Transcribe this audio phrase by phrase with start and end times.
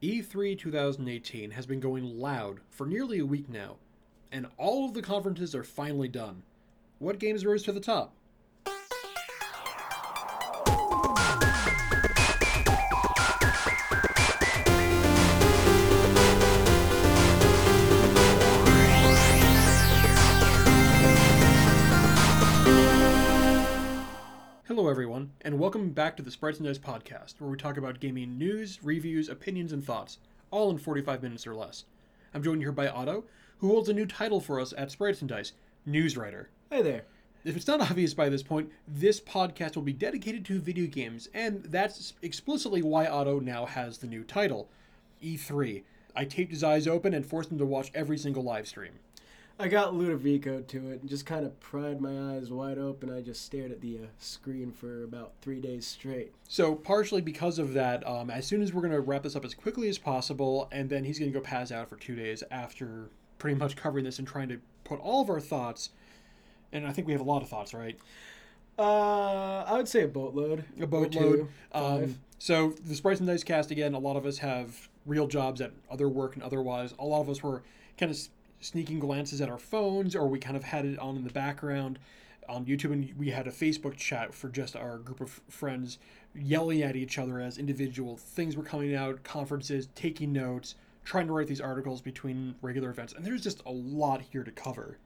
[0.00, 3.78] E3 2018 has been going loud for nearly a week now,
[4.30, 6.44] and all of the conferences are finally done.
[7.00, 8.14] What games rose to the top?
[25.98, 29.72] Back to the Sprites and Dice podcast, where we talk about gaming news, reviews, opinions,
[29.72, 30.18] and thoughts,
[30.52, 31.86] all in 45 minutes or less.
[32.32, 33.24] I'm joined here by Otto,
[33.58, 35.54] who holds a new title for us at Sprites and Dice
[35.84, 36.50] News Writer.
[36.70, 37.02] Hey there.
[37.44, 41.28] If it's not obvious by this point, this podcast will be dedicated to video games,
[41.34, 44.68] and that's explicitly why Otto now has the new title
[45.20, 45.82] E3.
[46.14, 49.00] I taped his eyes open and forced him to watch every single live stream.
[49.60, 53.12] I got Ludovico to it and just kind of pried my eyes wide open.
[53.12, 56.32] I just stared at the uh, screen for about three days straight.
[56.48, 59.44] So, partially because of that, um, as soon as we're going to wrap this up
[59.44, 62.44] as quickly as possible, and then he's going to go pass out for two days
[62.52, 65.90] after pretty much covering this and trying to put all of our thoughts.
[66.72, 67.98] And I think we have a lot of thoughts, right?
[68.78, 70.64] Uh, I would say a boatload.
[70.80, 71.48] A boatload.
[71.72, 75.60] Um, so, the Sprites and Dice cast, again, a lot of us have real jobs
[75.60, 76.94] at other work and otherwise.
[77.00, 77.64] A lot of us were
[77.96, 78.18] kind of
[78.60, 81.98] sneaking glances at our phones, or we kind of had it on in the background
[82.48, 85.98] on YouTube, and we had a Facebook chat for just our group of friends
[86.34, 91.32] yelling at each other as individual things were coming out, conferences, taking notes, trying to
[91.32, 93.12] write these articles between regular events.
[93.12, 94.98] And there's just a lot here to cover.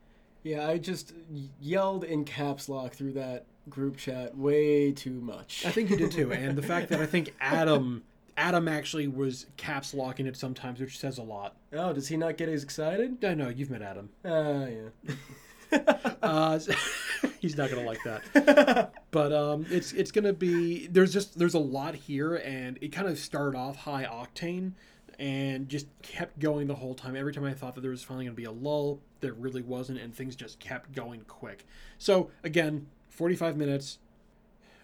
[0.42, 1.14] Yeah, I just
[1.60, 5.64] yelled in caps lock through that group chat way too much.
[5.64, 8.02] I think you did too, and the fact that I think Adam
[8.36, 11.56] Adam actually was caps locking it sometimes, which says a lot.
[11.72, 13.24] oh, does he not get as excited?
[13.24, 14.10] I know you've met Adam.
[14.24, 15.14] Ah, yeah.
[16.22, 16.58] Uh,
[17.40, 18.92] he's not gonna like that.
[19.10, 23.08] But um, it's it's gonna be there's just there's a lot here, and it kind
[23.08, 24.72] of started off high octane,
[25.18, 27.14] and just kept going the whole time.
[27.14, 29.98] Every time I thought that there was finally gonna be a lull, there really wasn't,
[29.98, 31.66] and things just kept going quick.
[31.98, 33.98] So again, 45 minutes.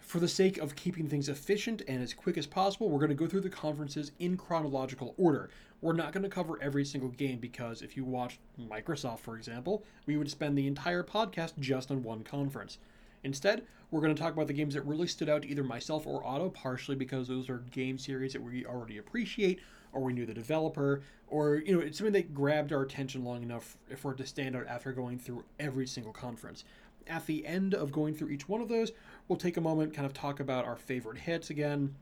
[0.08, 3.14] For the sake of keeping things efficient and as quick as possible, we're going to
[3.14, 5.50] go through the conferences in chronological order.
[5.82, 9.84] We're not going to cover every single game because if you watched Microsoft, for example,
[10.06, 12.78] we would spend the entire podcast just on one conference.
[13.22, 16.06] Instead, we're going to talk about the games that really stood out to either myself
[16.06, 19.60] or Otto, partially because those are game series that we already appreciate,
[19.92, 23.42] or we knew the developer, or you know, it's something that grabbed our attention long
[23.42, 26.64] enough for it to stand out after going through every single conference.
[27.06, 28.92] At the end of going through each one of those,
[29.28, 31.94] we'll take a moment, kind of talk about our favorite hits again,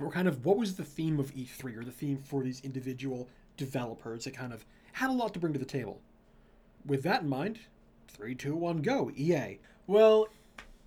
[0.00, 3.28] or kind of what was the theme of E3 or the theme for these individual
[3.56, 6.00] developers that kind of had a lot to bring to the table.
[6.84, 7.60] With that in mind,
[8.08, 9.58] three, two, one, go, EA.
[9.86, 10.28] Well,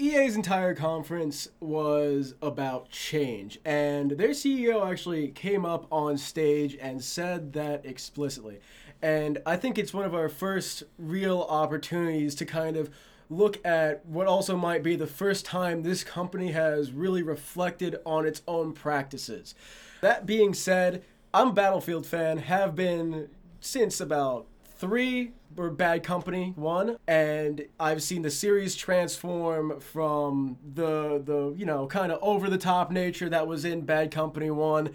[0.01, 7.03] EA's entire conference was about change, and their CEO actually came up on stage and
[7.03, 8.59] said that explicitly.
[9.01, 12.89] And I think it's one of our first real opportunities to kind of
[13.29, 18.25] look at what also might be the first time this company has really reflected on
[18.25, 19.53] its own practices.
[20.01, 21.03] That being said,
[21.33, 23.29] I'm a Battlefield fan, have been
[23.59, 24.47] since about
[24.77, 31.65] three or Bad Company one, and I've seen the series transform from the the you
[31.65, 34.91] know kind of over the top nature that was in Bad Company one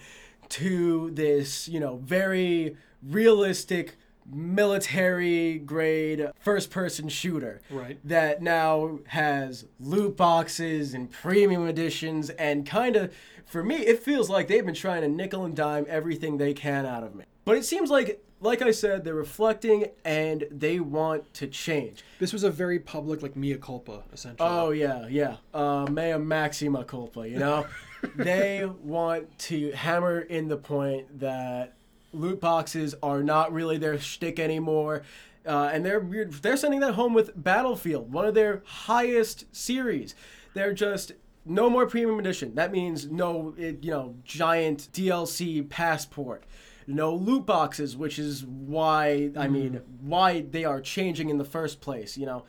[0.50, 3.96] to this you know very realistic
[4.26, 7.98] military grade first person shooter Right.
[8.04, 12.30] that now has loot boxes and premium editions.
[12.30, 13.12] And kind of
[13.44, 16.86] for me it feels like they've been trying to nickel and dime everything they can
[16.86, 17.24] out of me.
[17.44, 22.04] But it seems like like i said they're reflecting and they want to change.
[22.18, 24.48] This was a very public, like, mea culpa, essentially.
[24.50, 25.36] oh yeah yeah.
[25.52, 27.66] Uh, mea maxima culpa you know?
[28.16, 31.72] They want to hammer in the point that
[32.14, 35.02] loot boxes are not really their shtick anymore.
[35.46, 40.14] Uh, and they're they're sending that home with Battlefield, one of their highest series.
[40.54, 41.12] They're just
[41.44, 42.54] no more premium edition.
[42.54, 46.44] That means no, you know, giant DLC passport.
[46.86, 51.80] No loot boxes, which is why I mean why they are changing in the first
[51.80, 52.16] place.
[52.16, 52.44] You know,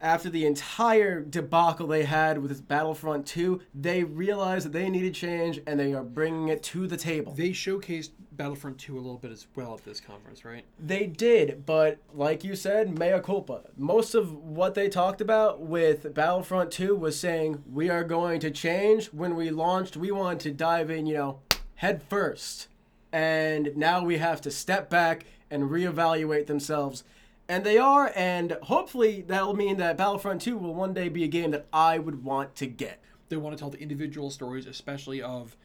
[0.00, 5.60] after the entire debacle they had with Battlefront 2, they realized that they needed change
[5.66, 7.32] and they are bringing it to the table.
[7.32, 10.64] They showcased Battlefront 2 a little bit as well at this conference, right?
[10.78, 13.62] They did, but like you said, mea culpa.
[13.76, 18.50] Most of what they talked about with Battlefront 2 was saying we are going to
[18.50, 19.06] change.
[19.06, 21.40] When we launched, we wanted to dive in, you know,
[21.76, 22.68] head first.
[23.12, 27.04] And now we have to step back and reevaluate themselves.
[27.48, 31.28] And they are, and hopefully that'll mean that Battlefront 2 will one day be a
[31.28, 33.00] game that I would want to get.
[33.28, 35.56] They want to tell the individual stories, especially of,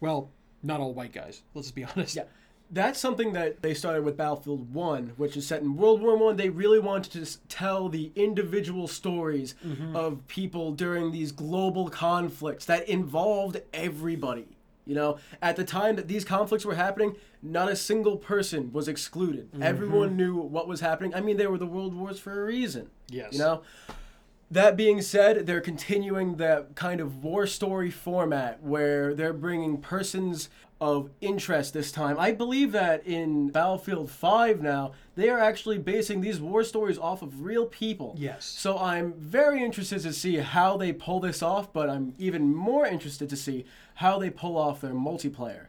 [0.00, 0.30] well,
[0.62, 1.42] Not all white guys.
[1.54, 2.16] Let's just be honest.
[2.16, 2.24] Yeah.
[2.70, 6.36] That's something that they started with Battlefield 1, which is set in World War 1.
[6.36, 9.94] They really wanted to tell the individual stories mm-hmm.
[9.94, 14.48] of people during these global conflicts that involved everybody.
[14.84, 17.16] You know, at the time that these conflicts were happening,
[17.52, 19.52] not a single person was excluded.
[19.52, 19.62] Mm-hmm.
[19.62, 21.14] Everyone knew what was happening.
[21.14, 22.90] I mean, they were the world wars for a reason.
[23.08, 23.32] Yes.
[23.32, 23.62] You know?
[24.50, 30.48] That being said, they're continuing that kind of war story format where they're bringing persons
[30.80, 32.16] of interest this time.
[32.18, 37.22] I believe that in Battlefield 5 now, they are actually basing these war stories off
[37.22, 38.14] of real people.
[38.18, 38.44] Yes.
[38.44, 42.86] So I'm very interested to see how they pull this off, but I'm even more
[42.86, 43.64] interested to see
[43.94, 45.68] how they pull off their multiplayer.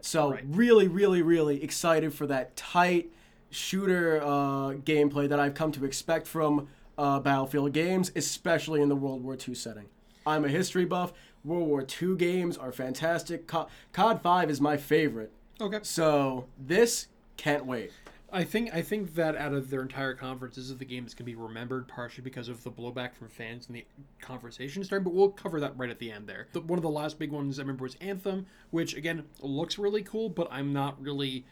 [0.00, 0.44] So right.
[0.48, 3.10] really, really, really excited for that tight
[3.50, 6.68] shooter uh, gameplay that I've come to expect from
[6.98, 9.86] uh, Battlefield games, especially in the World War II setting.
[10.26, 11.12] I'm a history buff.
[11.44, 13.46] World War II games are fantastic.
[13.46, 15.30] Co- COD 5 is my favorite.
[15.60, 15.78] Okay.
[15.82, 17.92] So this can't wait.
[18.34, 21.14] I think I think that out of their entire conference, this is the game that's
[21.14, 23.84] going to be remembered partially because of the blowback from fans and the
[24.20, 25.04] conversation starting.
[25.04, 26.48] But we'll cover that right at the end there.
[26.52, 30.02] The, one of the last big ones I remember was Anthem, which again looks really
[30.02, 31.46] cool, but I'm not really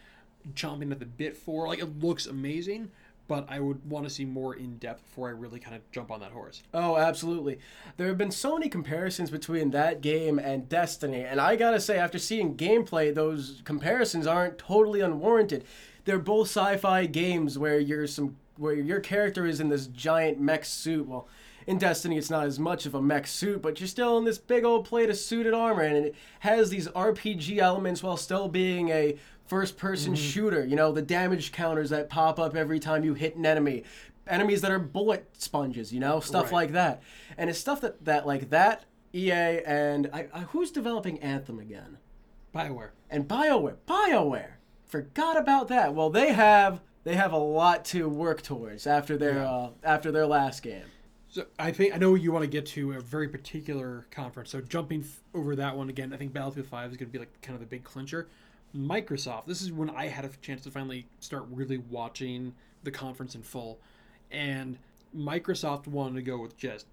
[0.55, 1.69] chomping at the bit for.
[1.69, 2.91] Like it looks amazing,
[3.29, 6.11] but I would want to see more in depth before I really kind of jump
[6.11, 6.65] on that horse.
[6.75, 7.61] Oh, absolutely.
[7.97, 11.97] There have been so many comparisons between that game and Destiny, and I gotta say,
[11.97, 15.65] after seeing gameplay, those comparisons aren't totally unwarranted.
[16.05, 20.65] They're both sci-fi games where you're some where your character is in this giant mech
[20.65, 21.07] suit.
[21.09, 21.29] Well,
[21.67, 24.39] in Destiny, it's not as much of a mech suit, but you're still in this
[24.39, 28.89] big old plate of suited armor, and it has these RPG elements while still being
[28.89, 29.17] a
[29.47, 30.23] first-person mm-hmm.
[30.23, 30.65] shooter.
[30.65, 33.85] You know, the damage counters that pop up every time you hit an enemy,
[34.27, 35.93] enemies that are bullet sponges.
[35.93, 36.53] You know, stuff Right.
[36.53, 37.03] like that,
[37.39, 38.85] and it's stuff that that like that.
[39.15, 41.99] EA and I, I, who's developing Anthem again?
[42.55, 42.91] Bioware.
[43.11, 43.77] and BioWare.
[43.87, 44.53] BioWare.
[44.93, 45.95] Forgot about that.
[45.95, 49.51] Well, they have they have a lot to work towards after their Yeah.
[49.51, 50.85] uh, after their last game.
[51.31, 54.51] So I think I know you want to get to a very particular conference.
[54.51, 57.19] So jumping f- over that one again, I think Battlefield Five is going to be
[57.19, 58.29] like kind of the big clincher.
[58.77, 59.47] Microsoft.
[59.47, 63.43] This is when I had a chance to finally start really watching the conference in
[63.43, 63.81] full,
[64.31, 64.79] and
[65.17, 66.85] Microsoft wanted to go with just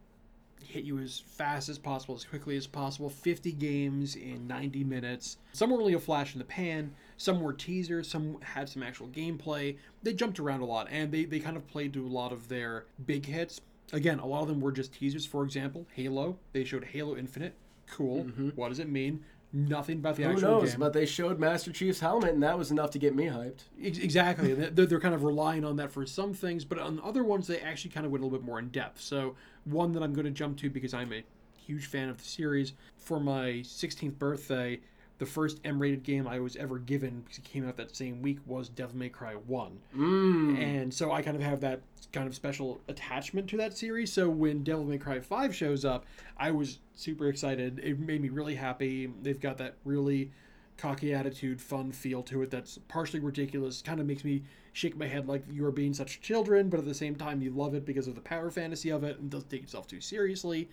[0.65, 3.09] hit you as fast as possible, as quickly as possible.
[3.09, 5.37] 50 games in 90 minutes.
[5.53, 6.93] Some were really a flash in the pan.
[7.17, 8.09] Some were teasers.
[8.09, 9.77] Some had some actual gameplay.
[10.03, 12.47] They jumped around a lot, and they, they kind of played to a lot of
[12.47, 13.61] their big hits.
[13.91, 15.25] Again, a lot of them were just teasers.
[15.25, 16.37] For example, Halo.
[16.53, 17.53] They showed Halo Infinite.
[17.87, 18.25] Cool.
[18.25, 18.49] Mm-hmm.
[18.49, 19.23] What does it mean?
[19.51, 20.71] Nothing about the Who actual knows?
[20.71, 20.79] game.
[20.79, 23.61] But they showed Master Chief's helmet, and that was enough to get me hyped.
[23.81, 24.53] Ex- Exactly.
[24.53, 27.59] they're, they're kind of relying on that for some things, but on other ones, they
[27.59, 29.01] actually kind of went a little bit more in depth.
[29.01, 29.35] So,
[29.65, 31.23] one that I'm going to jump to because I'm a
[31.57, 32.73] huge fan of the series.
[32.97, 34.81] For my 16th birthday,
[35.19, 38.21] the first M rated game I was ever given, because it came out that same
[38.21, 39.79] week, was Devil May Cry 1.
[39.95, 40.57] Mm.
[40.57, 41.81] And so I kind of have that
[42.11, 44.11] kind of special attachment to that series.
[44.11, 46.05] So when Devil May Cry 5 shows up,
[46.37, 47.79] I was super excited.
[47.83, 49.11] It made me really happy.
[49.21, 50.31] They've got that really
[50.77, 53.81] cocky attitude, fun feel to it that's partially ridiculous.
[53.81, 56.85] Kind of makes me shake my head like you are being such children, but at
[56.85, 59.49] the same time you love it because of the power fantasy of it and doesn't
[59.49, 60.69] take itself too seriously.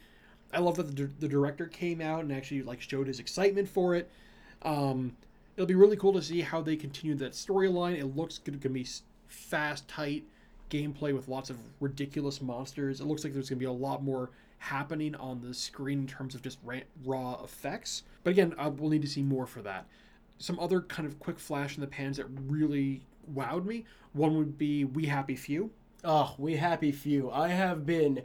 [0.52, 3.96] I love that the, the director came out and actually like showed his excitement for
[3.96, 4.08] it.
[4.66, 5.16] Um,
[5.56, 7.98] it'll be really cool to see how they continue that storyline.
[7.98, 8.86] It looks going to be
[9.28, 10.24] fast, tight
[10.70, 13.00] gameplay with lots of ridiculous monsters.
[13.00, 16.06] It looks like there's going to be a lot more happening on the screen in
[16.06, 18.02] terms of just ra- raw effects.
[18.24, 19.86] But again, I will need to see more for that.
[20.38, 23.02] Some other kind of quick flash in the pans that really
[23.32, 23.84] wowed me.
[24.12, 25.70] One would be We Happy Few.
[26.08, 27.32] Oh, we happy few.
[27.32, 28.22] I have been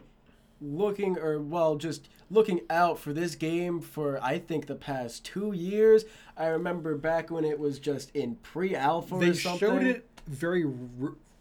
[0.61, 5.51] looking, or well, just looking out for this game for I think the past two
[5.51, 6.05] years.
[6.37, 9.59] I remember back when it was just in pre-alpha They or something.
[9.59, 10.65] showed it very,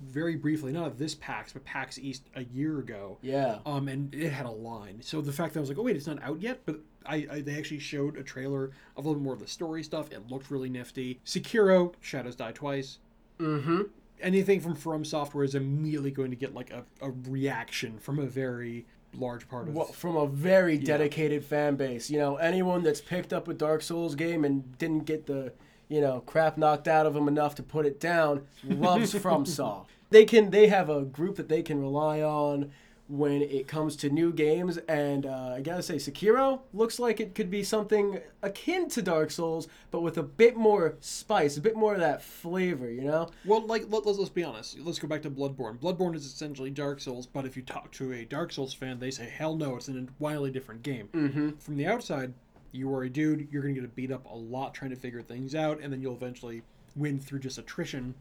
[0.00, 3.18] very briefly, not at this PAX, but PAX East a year ago.
[3.22, 3.58] Yeah.
[3.66, 5.00] um, and it had a line.
[5.02, 7.26] So the fact that I was like, oh wait, it's not out yet, but I,
[7.30, 10.10] I they actually showed a trailer of a little more of the story stuff.
[10.12, 11.20] It looked really nifty.
[11.24, 12.98] Sekiro, Shadows Die Twice.
[13.38, 13.82] Mm-hmm.
[14.20, 18.26] Anything from From Software is immediately going to get like a, a reaction from a
[18.26, 18.84] very
[19.16, 19.74] large part of.
[19.74, 22.10] Well, from a very dedicated fan base.
[22.10, 25.52] You know, anyone that's picked up a Dark Souls game and didn't get the,
[25.88, 29.86] you know, crap knocked out of them enough to put it down loves FromSoft.
[30.10, 30.50] They can.
[30.50, 32.72] They have a group that they can rely on
[33.10, 37.34] when it comes to new games, and uh, I gotta say, Sekiro looks like it
[37.34, 41.74] could be something akin to Dark Souls, but with a bit more spice, a bit
[41.74, 42.88] more of that flavor.
[42.88, 43.30] You know?
[43.44, 44.78] Well, like let, let's, let's be honest.
[44.78, 45.78] Let's go back to Bloodborne.
[45.78, 49.10] Bloodborne is essentially Dark Souls, but if you talk to a Dark Souls fan, they
[49.10, 51.50] say, "Hell no, it's an wildly different game." Mm-hmm.
[51.58, 52.32] From the outside,
[52.72, 53.48] You are a dude.
[53.50, 56.14] You're to get beat up a lot trying to figure things out, and then you'll
[56.14, 56.62] eventually
[56.94, 58.14] win through just attrition.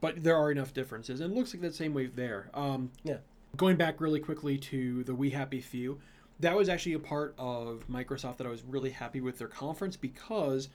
[0.00, 2.50] But there are enough differences, and it looks like that same way there.
[2.54, 3.16] Um, Yeah.
[3.56, 5.98] Going back really quickly to the We Happy Few,
[6.40, 9.96] that was actually a part of Microsoft that I was really happy with their conference
[9.96, 10.68] because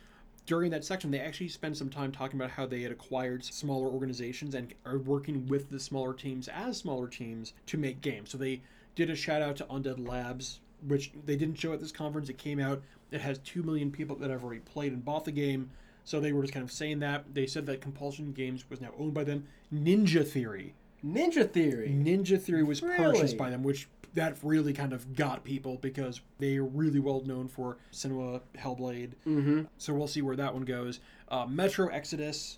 [0.48, 3.88] during that section they actually spent some time talking about how they had acquired smaller
[3.88, 8.32] organizations and are working with the smaller teams as smaller teams to make games.
[8.32, 8.62] So they
[8.96, 12.30] did a shout out to Undead Labs, which they didn't show at this conference.
[12.30, 12.82] It came out.
[13.12, 15.70] It has two million people that have already played and bought the game.
[16.04, 17.36] So they were just kind of saying that.
[17.36, 19.46] They said that Compulsion Games was now owned by them.
[19.72, 20.74] Ninja Theory
[21.06, 21.90] Ninja Theory.
[21.90, 22.98] Ninja Theory was Really?
[22.98, 27.22] purchased by them, which that really kind of got people because they are really well
[27.26, 29.12] known for Senua Hellblade.
[29.26, 29.62] Mm-hmm.
[29.78, 31.00] So we'll see where that one goes.
[31.30, 32.58] Uh, Metro Exodus.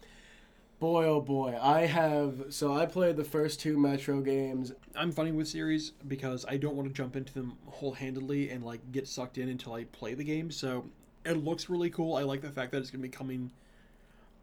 [0.79, 2.45] Boy, oh boy, I have.
[2.49, 4.73] So I played the first two Metro games.
[4.95, 8.63] I'm funny with series because I don't want to jump into them whole handedly and
[8.65, 10.51] like get sucked in until I play the game.
[10.51, 10.85] So
[11.23, 12.15] it looks really cool.
[12.17, 13.51] I like the fact that it's going to be coming.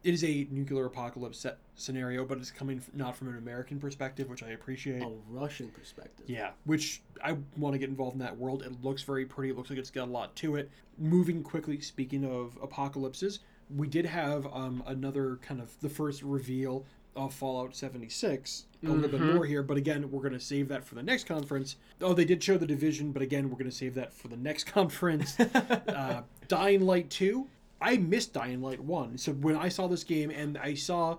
[0.03, 3.79] It is a nuclear apocalypse set scenario, but it's coming f- not from an American
[3.79, 5.03] perspective, which I appreciate.
[5.03, 6.25] A Russian perspective.
[6.27, 8.63] Yeah, which I want to get involved in that world.
[8.63, 9.51] It looks very pretty.
[9.51, 10.71] It looks like it's got a lot to it.
[10.97, 13.39] Moving quickly, speaking of apocalypses,
[13.75, 18.65] we did have um, another kind of the first reveal of Fallout 76.
[18.83, 21.25] A little bit more here, but again, we're going to save that for the next
[21.25, 21.75] conference.
[21.99, 24.37] Oh, they did show the division, but again, we're going to save that for the
[24.37, 25.39] next conference.
[25.39, 27.47] uh, Dying Light 2.
[27.81, 29.17] I missed Dying Light 1.
[29.17, 31.17] So when I saw this game and I saw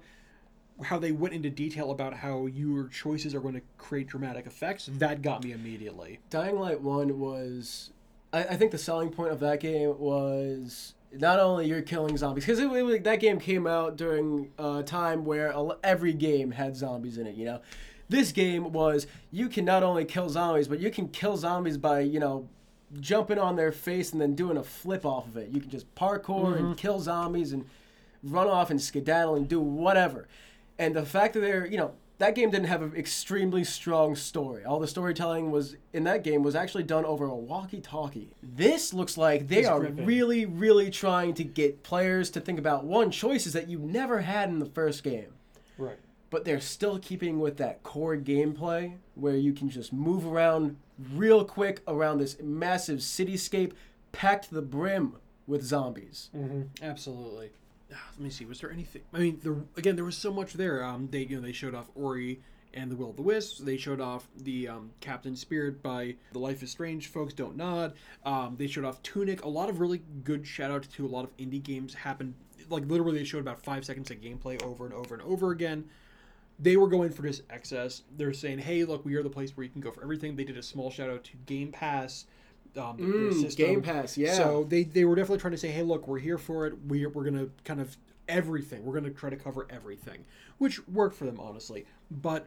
[0.85, 4.89] how they went into detail about how your choices are going to create dramatic effects,
[4.95, 6.21] that got me immediately.
[6.31, 7.91] Dying Light 1 was.
[8.33, 12.47] I, I think the selling point of that game was not only you're killing zombies,
[12.47, 17.19] because it, it, that game came out during a time where every game had zombies
[17.19, 17.61] in it, you know?
[18.09, 22.01] This game was you can not only kill zombies, but you can kill zombies by,
[22.01, 22.49] you know,
[23.01, 25.51] jumping on their face and then doing a flip off of it.
[25.51, 27.65] You can just parkour and kill zombies and
[28.23, 30.29] run off and skedaddle and do whatever.
[30.79, 34.65] And the fact that they're, you know, that game didn't have an extremely strong story.
[34.65, 38.31] All the storytelling was in that game was actually done over a walkie-talkie.
[38.43, 40.07] This looks like they It's are gripping.
[40.07, 44.51] really, really trying to get players to think about one choices that you never had
[44.51, 45.33] in the first game
[45.79, 45.99] Right.
[46.31, 50.77] but they're still keeping with that core gameplay where you can just move around
[51.15, 53.73] real quick around this massive cityscape
[54.13, 55.17] packed to the brim
[55.47, 56.31] with zombies.
[56.37, 56.85] Mm-hmm.
[56.85, 57.51] Absolutely.
[57.95, 58.45] Ah, let me see.
[58.45, 59.03] Was there anything?
[59.13, 60.85] I mean, there, again, there was so much there.
[60.85, 62.41] Um, they you know they showed off Ori
[62.75, 63.59] and the Will of the Wisps.
[63.59, 67.35] They showed off the um, Captain Spirit by the Life is Strange folks.
[67.35, 67.93] Dontnod.
[68.25, 69.45] Um, they showed off Tunic.
[69.45, 72.35] A lot of really good shout outs to a lot of indie games happened.
[72.71, 75.85] Like literally, they showed about five seconds of gameplay over and over and over again.
[76.63, 78.03] They were going for this excess.
[78.17, 80.45] They're saying, "Hey, look, we are the place where you can go for everything." They
[80.45, 82.27] did a small shout out to Game Pass.
[82.77, 83.57] Um, Mm.
[83.57, 84.33] Game Pass, yeah.
[84.35, 86.75] So they, they were definitely trying to say, hey, look, we're here for it.
[86.87, 88.83] We're, we're going to kind of everything.
[88.85, 90.25] We're going to try to cover everything,
[90.57, 91.85] which worked for them, honestly.
[92.11, 92.47] But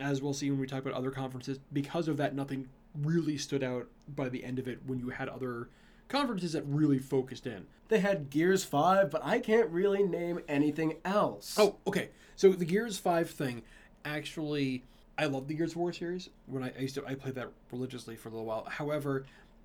[0.00, 2.70] as we'll see when we talk about other conferences, because of that, nothing
[3.02, 5.68] really stood out by the end of it when you had other
[6.12, 7.66] conferences that really focused in.
[7.88, 11.56] They had Gears 5, but I can't really name anything else.
[11.58, 12.10] Oh, okay.
[12.36, 13.62] So the Gears Five thing,
[14.04, 14.82] actually,
[15.18, 16.30] I love the Gears of War series.
[16.46, 18.64] When I, I used to, I played that religiously for a little while.
[18.68, 19.24] However,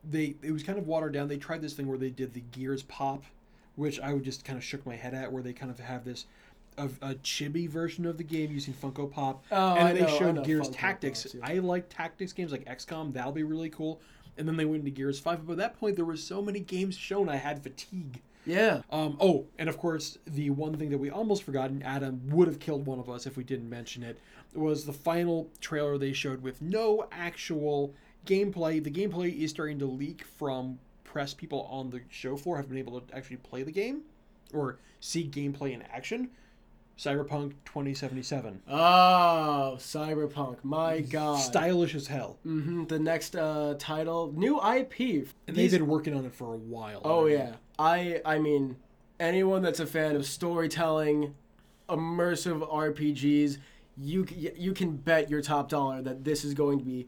[0.10, 1.28] they it was kind of watered down.
[1.28, 3.24] They tried this thing where they did the Gears pop,
[3.76, 6.06] which I would just kind of shook my head at, where they kind of have
[6.06, 6.26] this.
[6.80, 10.12] A, a chibi version of the game using Funko Pop, Oh, and I then they
[10.12, 11.24] know- showed Gears Funko Tactics.
[11.24, 11.42] Pops, yeah.
[11.44, 13.14] I like tactics games like XCOM.
[13.14, 14.00] That'll be really cool.
[14.38, 15.46] And then they went into Gears Five.
[15.46, 18.22] But at that point, there was so many games shown, I had fatigue.
[18.46, 18.82] yeah.
[18.92, 22.60] Um, oh, and of course, the one thing that we almost forgotten, Adam would have
[22.60, 24.20] killed one of us if we didn't mention it,
[24.54, 27.94] was the final trailer they showed with no actual
[28.26, 28.84] gameplay.
[28.84, 32.78] The gameplay is starting to leak from press people on the show floor have been
[32.78, 34.02] able to actually play the game
[34.54, 36.30] or see gameplay in action.
[36.98, 38.62] Cyberpunk 2077.
[38.68, 40.58] Oh, Cyberpunk.
[40.64, 41.38] My god.
[41.40, 42.38] Stylish as hell.
[42.44, 45.28] hmm The next uh, title, new IP.
[45.48, 47.02] And they've been working on it for a while.
[47.04, 47.36] Oh already.
[47.36, 47.54] yeah.
[47.78, 48.78] I I mean
[49.20, 51.36] anyone that's a fan of storytelling,
[51.88, 53.58] immersive RPGs,
[53.98, 54.26] you
[54.56, 57.08] you can bet your top dollar that this is going to be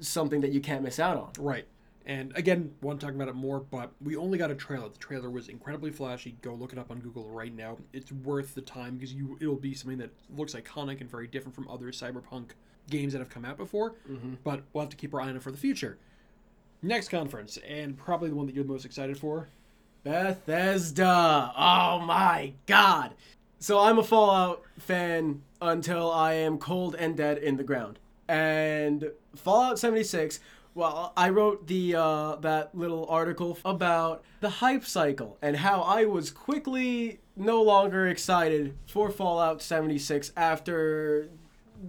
[0.00, 1.30] something that you can't miss out on.
[1.38, 1.66] Right.
[2.08, 4.88] And again, want to talk about it more, but we only got a trailer.
[4.88, 6.38] The trailer was incredibly flashy.
[6.40, 7.76] Go look it up on Google right now.
[7.92, 11.54] It's worth the time because you it'll be something that looks iconic and very different
[11.54, 12.52] from other cyberpunk
[12.88, 13.96] games that have come out before.
[14.10, 14.34] Mm-hmm.
[14.42, 15.98] But we'll have to keep our eye on it for the future.
[16.80, 19.48] Next conference, and probably the one that you're the most excited for.
[20.02, 21.52] Bethesda.
[21.58, 23.12] Oh my god.
[23.58, 27.98] So I'm a Fallout fan until I am cold and dead in the ground.
[28.28, 30.40] And Fallout 76
[30.78, 36.04] Well, I wrote the uh, that little article about the hype cycle and how I
[36.04, 41.30] was quickly no longer excited for Fallout 76 after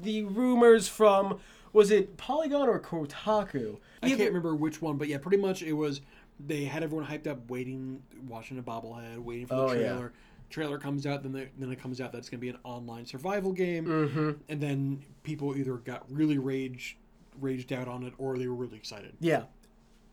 [0.01, 1.39] the rumors from
[1.71, 3.77] was it Polygon or Kotaku?
[4.01, 6.01] I Either- can't remember which one, but yeah, pretty much it was.
[6.39, 9.89] They had everyone hyped up, waiting, watching a bobblehead, waiting for the Oh, yeah.
[9.89, 10.13] trailer.
[10.49, 12.57] Trailer comes out, then the, then it comes out that it's going to be an
[12.63, 14.31] online survival game, Mm-hmm.
[14.49, 16.97] and then people either got really rage,
[17.41, 19.13] raged out on it, or they were really excited.
[19.19, 19.43] Yeah.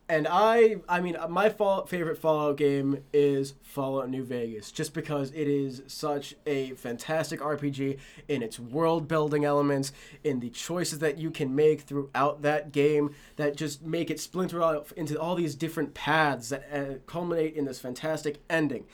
[0.09, 5.33] And I, I mean, my fall, favorite Fallout game is Fallout New Vegas, just because
[5.33, 9.93] it is such a fantastic RPG in its world building elements,
[10.23, 14.63] in the choices that you can make throughout that game that just make it splinter
[14.63, 18.85] out into all these different paths that uh, culminate in this fantastic ending.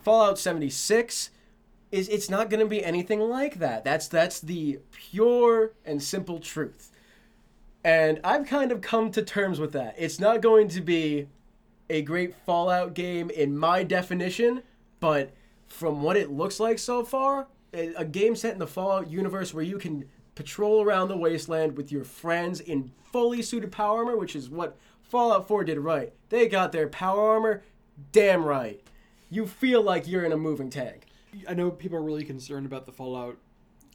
[0.00, 1.30] Fallout 76
[1.90, 3.84] is it's not going to be anything like that.
[3.84, 6.90] That's that's the pure and simple truth.
[7.84, 9.94] And I've kind of come to terms with that.
[9.98, 11.28] It's not going to be
[11.90, 14.62] a great Fallout game in my definition,
[15.00, 15.32] but
[15.66, 19.64] from what it looks like so far, a game set in the Fallout universe where
[19.64, 24.36] you can patrol around the wasteland with your friends in fully suited power armor, which
[24.36, 26.12] is what Fallout 4 did right.
[26.28, 27.62] They got their power armor
[28.12, 28.80] damn right.
[29.28, 31.06] You feel like you're in a moving tank.
[31.48, 33.38] I know people are really concerned about the Fallout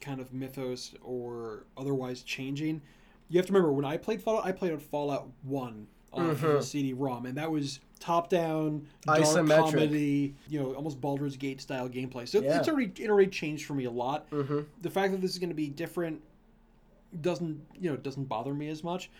[0.00, 2.82] kind of mythos or otherwise changing.
[3.28, 6.46] You have to remember when I played Fallout, I played on Fallout One on mm-hmm.
[6.46, 9.70] the CD-ROM, and that was top-down, dark Isometric.
[9.70, 12.26] comedy, you know, almost Baldur's Gate style gameplay.
[12.26, 12.58] So Yeah.
[12.58, 14.30] it's already it already changed for me a lot.
[14.30, 14.60] Mm-hmm.
[14.80, 16.22] The fact that this is going to be different
[17.22, 19.10] doesn't you know doesn't bother me as much.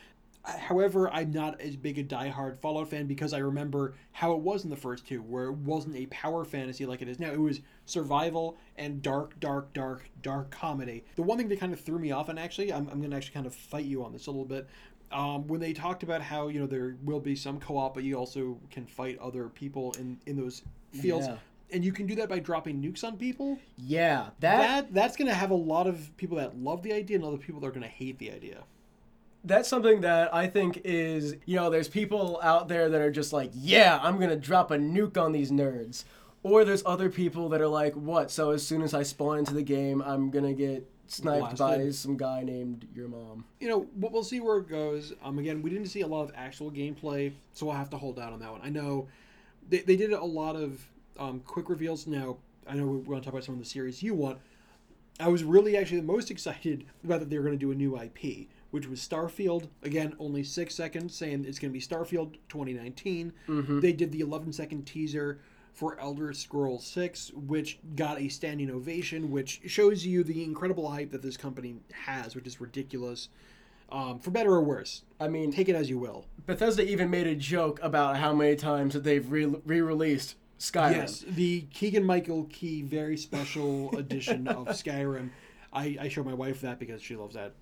[0.44, 4.64] However, I'm not as big a diehard Fallout fan because I remember how it was
[4.64, 7.30] in the first two, where it wasn't a power fantasy like it is now.
[7.30, 11.04] It was survival and dark, dark, dark, dark comedy.
[11.16, 13.16] The one thing that kind of threw me off, and actually, I'm, I'm going to
[13.16, 14.68] actually kind of fight you on this a little bit.
[15.10, 18.16] Um, when they talked about how you know there will be some co-op, but you
[18.16, 21.36] also can fight other people in in those fields, Yeah.
[21.72, 23.58] and you can do that by dropping nukes on people.
[23.76, 27.16] Yeah, that That that's going to have a lot of people that love the idea
[27.16, 28.64] and other people that are going to hate the idea.
[29.44, 33.32] That's something that I think is, you know, there's people out there that are just
[33.32, 36.04] like, yeah, I'm going to drop a nuke on these nerds.
[36.42, 38.30] Or there's other people that are like, what?
[38.30, 41.90] So as soon as I spawn into the game, I'm going to get sniped by
[41.90, 43.44] some guy named your mom.
[43.60, 45.12] you know, we'll we'll see where it goes.
[45.24, 48.18] Um, again, we didn't see a lot of actual gameplay, so we'll have to hold
[48.18, 48.60] out on that one.
[48.62, 49.08] I know
[49.68, 50.86] they, they did a lot of
[51.18, 52.06] um, quick reveals.
[52.06, 52.36] Now,
[52.68, 54.38] I know we're going to talk about some of the series you want.
[55.20, 57.74] I was really actually the most excited about that they were going to do a
[57.74, 59.68] new IP, which was Starfield.
[59.82, 63.32] Again, only six seconds, saying it's going to be Starfield 2019.
[63.80, 65.40] They did the 11 second teaser
[65.72, 71.12] for Elder Scrolls 6, which got a standing ovation, which shows you the incredible hype
[71.12, 73.28] that this company has, which is ridiculous.
[73.90, 76.26] Um, for better or worse, I mean, take it as you will.
[76.46, 80.92] Bethesda even made a joke about how many times that they've re released Skyrim.
[80.92, 85.30] Yes, the Keegan Michael Key very special edition of Skyrim.
[85.72, 87.54] I, I showed my wife that because she loves that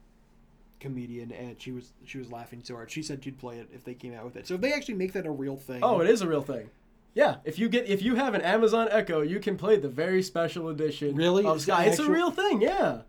[0.80, 2.90] comedian, and she was she was laughing so hard.
[2.90, 4.46] She said she'd play it if they came out with it.
[4.46, 5.80] So if they actually make that a real thing.
[5.82, 6.70] Oh, it is a real thing.
[7.14, 10.22] Yeah, if you get if you have an Amazon Echo, you can play the very
[10.22, 11.16] special edition.
[11.16, 11.44] Really?
[11.44, 11.84] Of Sky.
[11.86, 12.60] It's a real thing.
[12.60, 13.02] Yeah.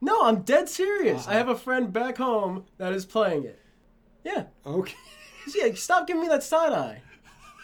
[0.00, 1.22] No, I'm dead serious.
[1.26, 1.32] Uh-huh.
[1.32, 3.58] I have a friend back home that is playing it.
[4.24, 4.44] Yeah.
[4.64, 4.94] okay.
[5.54, 5.74] Yeah.
[5.74, 7.02] Stop giving me that side eye.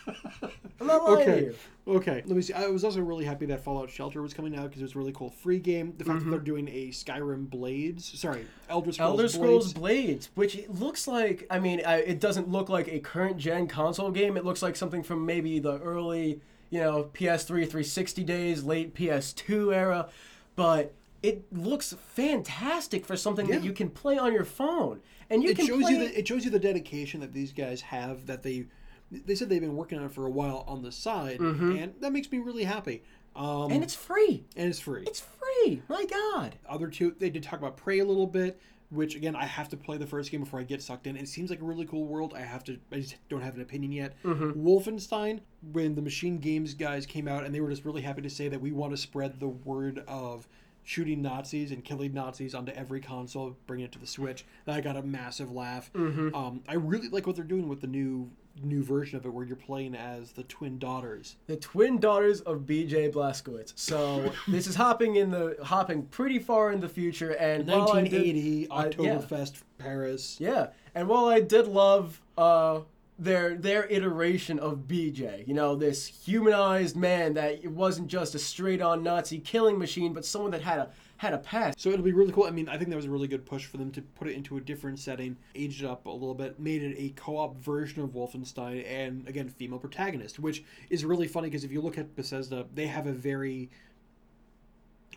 [0.81, 1.45] I'm not lying to Okay.
[1.47, 1.55] you.
[1.89, 2.53] Okay, let me see.
[2.53, 4.99] I was also really happy that Fallout Shelter was coming out because it was a
[4.99, 5.95] really cool free game.
[5.97, 6.31] The fact Mm-hmm.
[6.31, 10.27] that they're doing a Skyrim Blades, sorry, Elder Scrolls, Elder Scrolls Blades.
[10.27, 13.69] Blades, which it looks like, I mean, I, it doesn't look like a current gen
[13.69, 14.37] console game.
[14.37, 19.73] It looks like something from maybe the early, you know, PS3 360 days, late PS2
[19.73, 20.09] era,
[20.57, 25.01] but it looks fantastic for something that you can play on your phone.
[25.31, 27.53] And you it can shows play you the it shows you the dedication that these
[27.53, 28.27] guys have.
[28.27, 28.67] That they
[29.11, 32.13] they said they've been working on it for a while on the side, and that
[32.13, 33.03] makes me really happy.
[33.35, 33.73] Um, Mm-hmm.
[33.75, 34.45] and it's free.
[34.57, 35.05] and it's free.
[35.07, 35.83] It's free.
[35.89, 36.57] My God.
[36.69, 38.59] Other two, they did talk about Prey a little bit,
[38.91, 41.17] which again I have to play the first game before I get sucked in.
[41.17, 42.33] It seems like a really cool world.
[42.35, 44.15] I have to, I just don't have an opinion yet.
[44.25, 45.41] Wolfenstein,
[45.73, 48.49] when the Machine Games guys came out, and they were just really happy to say
[48.49, 50.49] that we want to spread the word of
[50.83, 54.45] shooting Nazis and killing Nazis onto every console, bringing it to the Switch.
[54.65, 55.91] That I got a massive laugh.
[56.35, 58.31] Um, I really like what they're doing with the new
[58.63, 61.37] new version of it, where you're playing as the twin daughters.
[61.47, 63.73] The twin daughters of BJ Blazkowicz.
[63.77, 67.33] So this is hopping in the hopping pretty far in the future.
[67.33, 68.91] And while I did- 1980 I- yeah.
[69.19, 70.37] Oktoberfest Paris.
[70.41, 72.81] Yeah, and while I did love uh,
[73.19, 75.47] their their iteration of BJ.
[75.49, 80.13] You know, this humanized man that it wasn't just a straight on Nazi killing machine,
[80.13, 81.81] but someone that had a had a past.
[81.81, 82.45] So it'll be really cool.
[82.45, 84.35] I mean, I think that was a really good push for them to put it
[84.35, 88.03] into a different setting, aged it up a little bit, made it a co-op version
[88.03, 92.15] of Wolfenstein, and again, female protagonist, which is really funny because if you look at
[92.15, 93.71] Bethesda, they have a very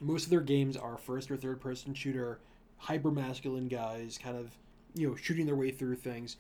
[0.01, 2.39] most of their games are first or third person shooter,
[2.77, 4.51] hyper masculine guys, kind of
[4.95, 6.37] you know shooting their way through things,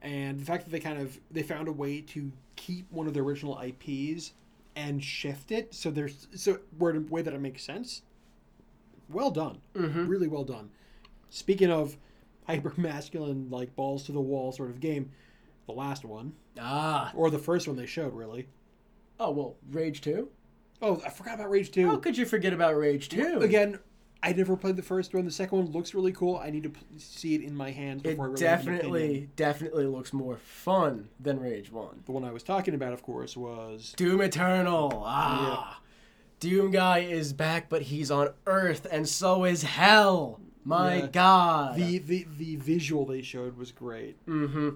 [0.00, 3.12] and the fact that they kind of they found a way to keep one of
[3.12, 4.32] the original IPs
[4.74, 8.00] and shift it so there's so where a way that it makes sense
[9.12, 9.60] well done.
[9.74, 10.08] Mhm.
[10.08, 10.70] Really well done.
[11.30, 11.96] Speaking of
[12.46, 15.10] hyper masculine, like balls to the wall sort of game,
[15.66, 17.12] the last one, Ah.
[17.14, 18.48] or the first one they showed, really.
[19.20, 20.28] Oh well, Rage Two.
[20.80, 21.86] Oh, I forgot about Rage 2.
[21.86, 23.38] How could you forget about Rage Two?
[23.38, 23.78] Again,
[24.20, 25.24] I never played the first one.
[25.24, 26.36] The second one looks really cool.
[26.38, 29.86] I need to p- see it in my hands it before I really definitely definitely
[29.86, 32.02] looks more fun than Rage One.
[32.06, 35.04] The one I was talking about, of course, was Doom Eternal.
[35.06, 35.80] Ah.
[36.42, 40.40] Doom guy is back, but he's on Earth, and so is Hell.
[40.64, 41.06] My Yeah.
[41.06, 41.76] God.
[41.76, 44.16] the, the the visual they showed was great.
[44.26, 44.70] Mm-hmm.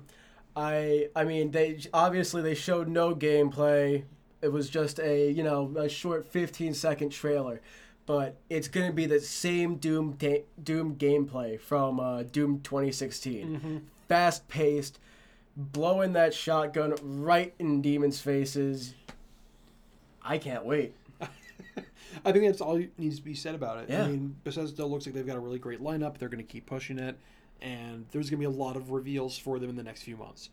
[0.55, 4.05] I I mean they obviously they showed no gameplay.
[4.42, 7.61] It was just a you know a short 15 second trailer,
[8.07, 13.48] but it's gonna be the same Doom da- Doom gameplay from uh, Doom 2016.
[13.57, 13.76] Mm-hmm.
[14.09, 15.00] Fast paced,
[15.57, 18.94] blowing that shotgun right in demons' faces.
[20.22, 20.94] I can't wait.
[22.25, 23.90] I think that's all needs to be said about it.
[23.90, 24.05] Yeah.
[24.05, 26.19] I mean, Bethesda looks like they've got a really great lineup.
[26.19, 27.19] They're going to keep pushing it,
[27.61, 30.16] and there's going to be a lot of reveals for them in the next few
[30.16, 30.51] months.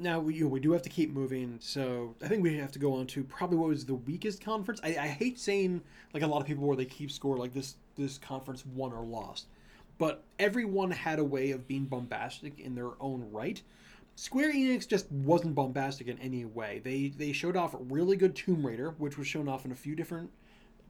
[0.00, 2.70] Now we, you know, we do have to keep moving, so I think we have
[2.72, 4.80] to go on to probably what was the weakest conference.
[4.84, 5.82] I, I hate saying
[6.14, 9.04] like a lot of people where they keep score like this this conference won or
[9.04, 9.46] lost,
[9.98, 13.60] but everyone had a way of being bombastic in their own right.
[14.18, 16.80] Square Enix just wasn't bombastic in any way.
[16.82, 19.94] They they showed off really good Tomb Raider, which was shown off in a few
[19.94, 20.28] different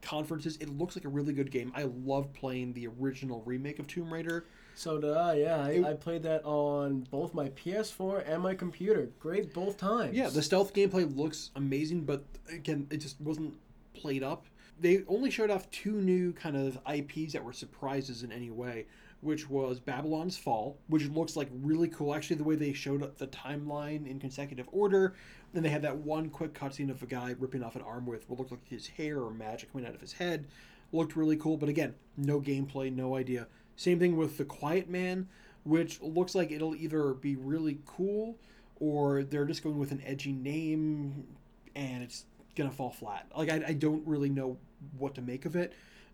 [0.01, 0.57] conferences.
[0.57, 1.71] It looks like a really good game.
[1.75, 4.45] I love playing the original remake of Tomb Raider.
[4.73, 5.35] So did I.
[5.35, 9.11] Yeah, It- I, I played that on both my PS4 and my computer.
[9.19, 10.15] Great both times.
[10.15, 13.53] Yeah, the stealth gameplay looks amazing, but again, it just wasn't
[13.93, 14.47] played up.
[14.79, 18.87] They only showed off two new kind of IPs that were surprises in any way,
[19.21, 22.15] which was Babylon's Fall, which looks like really cool.
[22.15, 25.13] Actually, the way they showed up the timeline in consecutive order,
[25.53, 28.29] then they had that one quick cutscene of a guy ripping off an arm with
[28.29, 30.47] what looked like his hair or magic coming out of his head.
[30.91, 33.47] Looked really cool, but again, no gameplay, no idea.
[33.75, 35.27] Same thing with The Quiet Man,
[35.63, 38.37] which looks like it'll either be really cool
[38.79, 41.27] or they're just going with an edgy name
[41.75, 43.27] and it's gonna fall flat.
[43.35, 44.57] Like I, I don't really know
[44.97, 45.73] what to make of it.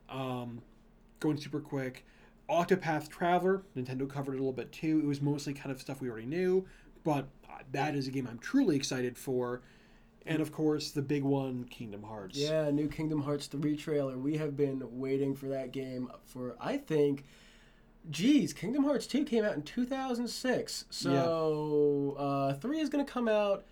[0.10, 0.62] Um,
[1.20, 2.06] going super quick.
[2.50, 5.00] Octopath Traveler, Nintendo covered it a little bit too.
[5.00, 6.66] It was mostly kind of stuff we already knew,
[7.04, 7.28] but
[7.72, 9.62] that is a game I'm truly excited for.
[10.28, 12.38] And of course, the big one, Kingdom Hearts.
[12.38, 14.18] Yeah, new Kingdom Hearts 3 trailer.
[14.18, 17.26] We have been waiting for that game for, I think,
[18.10, 20.86] geez, Kingdom Hearts 2 came out in 2006.
[20.90, 23.66] So, uh, 3 is going to come out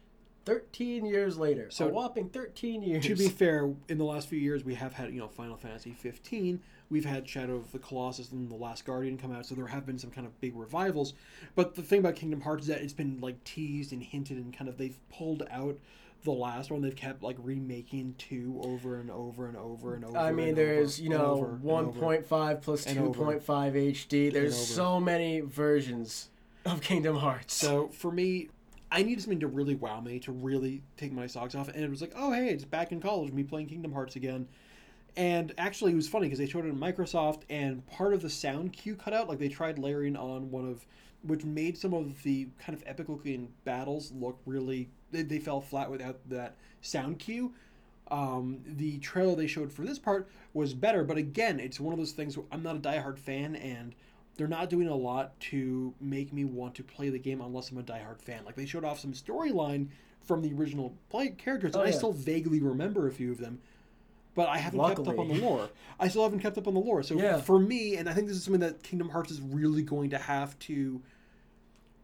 [0.46, 1.72] 13 years later.
[1.72, 3.06] So- So, a whopping 13 years.
[3.08, 5.92] To be fair, in the last few years, we have had you know Final Fantasy
[5.94, 6.62] 15.
[6.94, 9.84] We've had Shadow of the Colossus and The Last Guardian come out, so there have
[9.84, 11.16] been some kind of big revivals.
[11.56, 14.56] But the thing about Kingdom Hearts is that it's been like teased and hinted, and
[14.56, 15.80] kind of they've pulled out
[16.24, 16.82] the last one.
[16.82, 20.16] They've kept like remaking two over and over and over and over.
[20.16, 22.00] I mean, there's, over you know, over and over.
[22.00, 24.32] 1.5 plus and over 2.5 HD.
[24.32, 26.30] There's so many versions
[26.64, 27.56] of Kingdom Hearts.
[27.56, 28.50] So for me,
[28.92, 31.70] I needed something to really wow me, to really take my socks off.
[31.70, 34.48] And it was like, oh, hey, it's back in college, me playing Kingdom Hearts again.
[35.16, 38.30] And actually, it was funny because they showed it in Microsoft, and part of the
[38.30, 39.30] sound cue cut out.
[39.30, 40.86] Like they tried layering on one of,
[41.22, 44.90] which made some of the kind of epic looking battles look really.
[45.12, 47.54] They, they fell flat without that sound cue.
[48.10, 52.00] Um, the trailer they showed for this part was better, but again, it's one of
[52.00, 52.36] those things.
[52.38, 53.94] Where I'm not a diehard fan, and
[54.36, 57.78] they're not doing a lot to make me want to play the game unless I'm
[57.78, 58.46] a diehard fan.
[58.46, 59.90] Like they showed off some storyline
[60.24, 63.60] from the original play characters, and Oh, I still vaguely remember a few of them.
[64.36, 65.70] But I haven't kept up on the lore.
[66.00, 67.04] I still haven't kept up on the lore.
[67.04, 67.38] So Yeah.
[67.40, 70.18] for me, and I think this is something that Kingdom Hearts is really going to
[70.18, 71.02] have to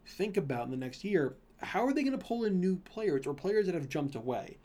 [0.05, 1.35] think about in the next year.
[1.57, 4.57] How are they going to pull in new players or players that have jumped away?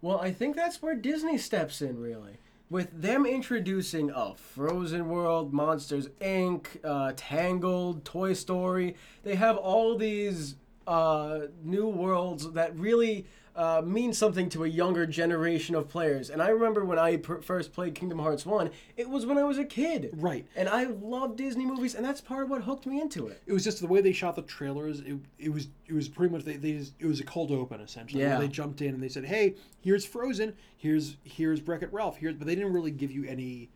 [0.00, 2.38] Well, I think that's where Disney steps in, really.
[2.70, 9.96] With them introducing a Frozen World, Monsters Inc., uh, Tangled, Toy Story, they have all
[9.96, 16.28] these uh, new worlds that really uh, means something to a younger generation of players.
[16.28, 19.44] And I remember when I per- first played Kingdom Hearts 1, it was when I
[19.44, 20.10] was a kid.
[20.14, 20.44] Right.
[20.56, 23.40] And I love Disney movies, and that's part of what hooked me into it.
[23.46, 25.00] It was just the way they shot the trailers.
[25.00, 27.80] It, it was it was pretty much they, they just, it was a cold open
[27.80, 28.22] essentially.
[28.22, 28.38] Yeah.
[28.38, 30.54] They jumped in and they said, "Hey, here's Frozen.
[30.76, 32.16] Here's here's Wreck It Ralph.
[32.16, 33.70] Here's," but they didn't really give you any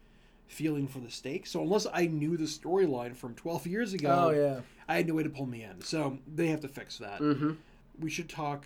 [0.49, 1.51] feeling for the stakes.
[1.51, 4.61] So unless I knew the storyline from 12 years ago, Oh, yeah.
[4.89, 5.83] I had no way to pull me in.
[5.83, 7.21] So they have to fix that.
[7.21, 7.53] Mm-hmm.
[8.01, 8.65] We should talk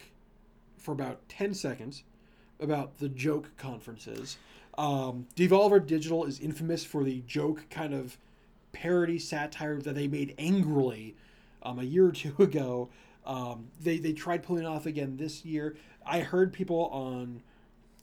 [0.82, 2.02] for about 10 seconds
[2.60, 4.36] about the joke conferences.
[4.78, 8.16] Um, Devolver Digital is infamous for the joke kind of
[8.72, 11.14] parody satire that they made angrily
[11.62, 12.88] um, a year or two ago.
[13.24, 15.76] Um, they, they tried pulling it off again this year.
[16.04, 17.42] I heard people on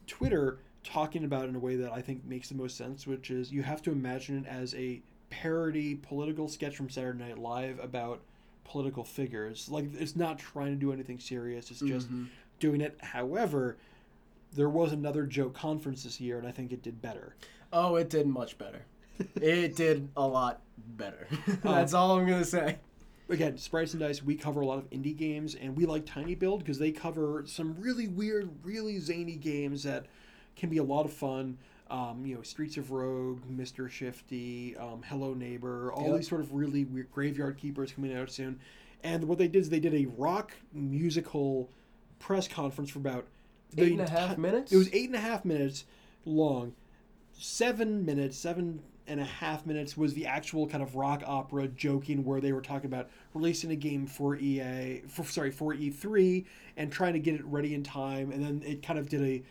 [0.07, 3.29] Twitter talking about it in a way that I think makes the most sense, which
[3.29, 7.79] is you have to imagine it as a parody political sketch from Saturday Night Live
[7.79, 8.21] about
[8.63, 9.67] political figures.
[9.69, 11.69] Like it's not trying to do anything serious.
[11.71, 12.07] It's just
[12.59, 12.97] doing it.
[13.01, 13.77] However,
[14.53, 17.35] there was another joke conference this year, and I think it did better.
[17.71, 18.81] Oh, it did much better.
[19.35, 21.27] it did a lot better.
[21.63, 22.77] that's all I'm going to say.
[23.29, 26.33] Again, Sprites and Dice, we cover a lot of indie games, and we like Tiny
[26.33, 30.07] Build because they cover some really weird, really zany games that
[30.55, 31.57] can be a lot of fun.
[31.91, 33.89] Um, you know, Streets of Rogue, Mr.
[33.89, 36.15] Shifty, um, Hello Neighbor, all Yep.
[36.17, 38.59] these sort of really weird Graveyard Keepers coming out soon.
[39.03, 41.69] And what they did is they did a rock musical
[42.19, 43.25] press conference for about
[43.77, 44.71] Eight and a half enti- minutes?
[44.71, 45.85] It was eight and a half minutes
[46.25, 46.73] long.
[47.33, 52.23] Seven minutes, seven and a half minutes was the actual kind of rock opera joking
[52.23, 56.45] where they were talking about releasing a game for EA, for sorry, for E3
[56.77, 58.31] and trying to get it ready in time.
[58.31, 59.43] And then it kind of did a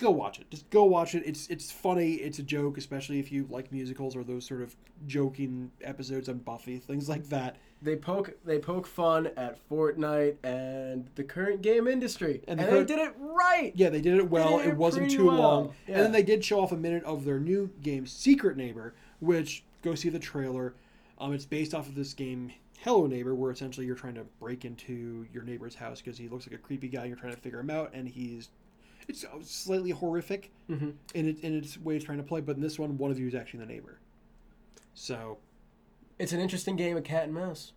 [0.00, 0.50] go watch it.
[0.50, 1.22] Just go watch it.
[1.26, 2.14] It's it's funny.
[2.14, 4.74] It's a joke, especially if you like musicals or those sort of
[5.06, 7.56] joking episodes on Buffy, things like that.
[7.82, 12.76] They poke they poke fun at Fortnite and the current game industry, And and, the
[12.76, 13.72] they did it right.
[13.74, 14.58] Yeah, they did it well.
[14.58, 15.38] did It it wasn't too well.
[15.38, 15.74] long.
[15.86, 15.94] Yeah.
[15.96, 19.64] And then they did show off a minute of their new game, Secret Neighbor, which
[19.82, 20.74] go see the trailer.
[21.18, 24.64] Um, it's based off of this game, Hello Neighbor, where essentially you're trying to break
[24.64, 27.00] into your neighbor's house because he looks like a creepy guy.
[27.00, 28.48] and You're trying to figure him out, and he's
[29.10, 30.94] it's slightly horrific Mhm.
[31.14, 32.40] in it in its way of trying to play.
[32.40, 33.98] But in this one, one of you is actually the neighbor.
[34.94, 35.38] So
[36.18, 37.72] It's an interesting game of cat and mouse.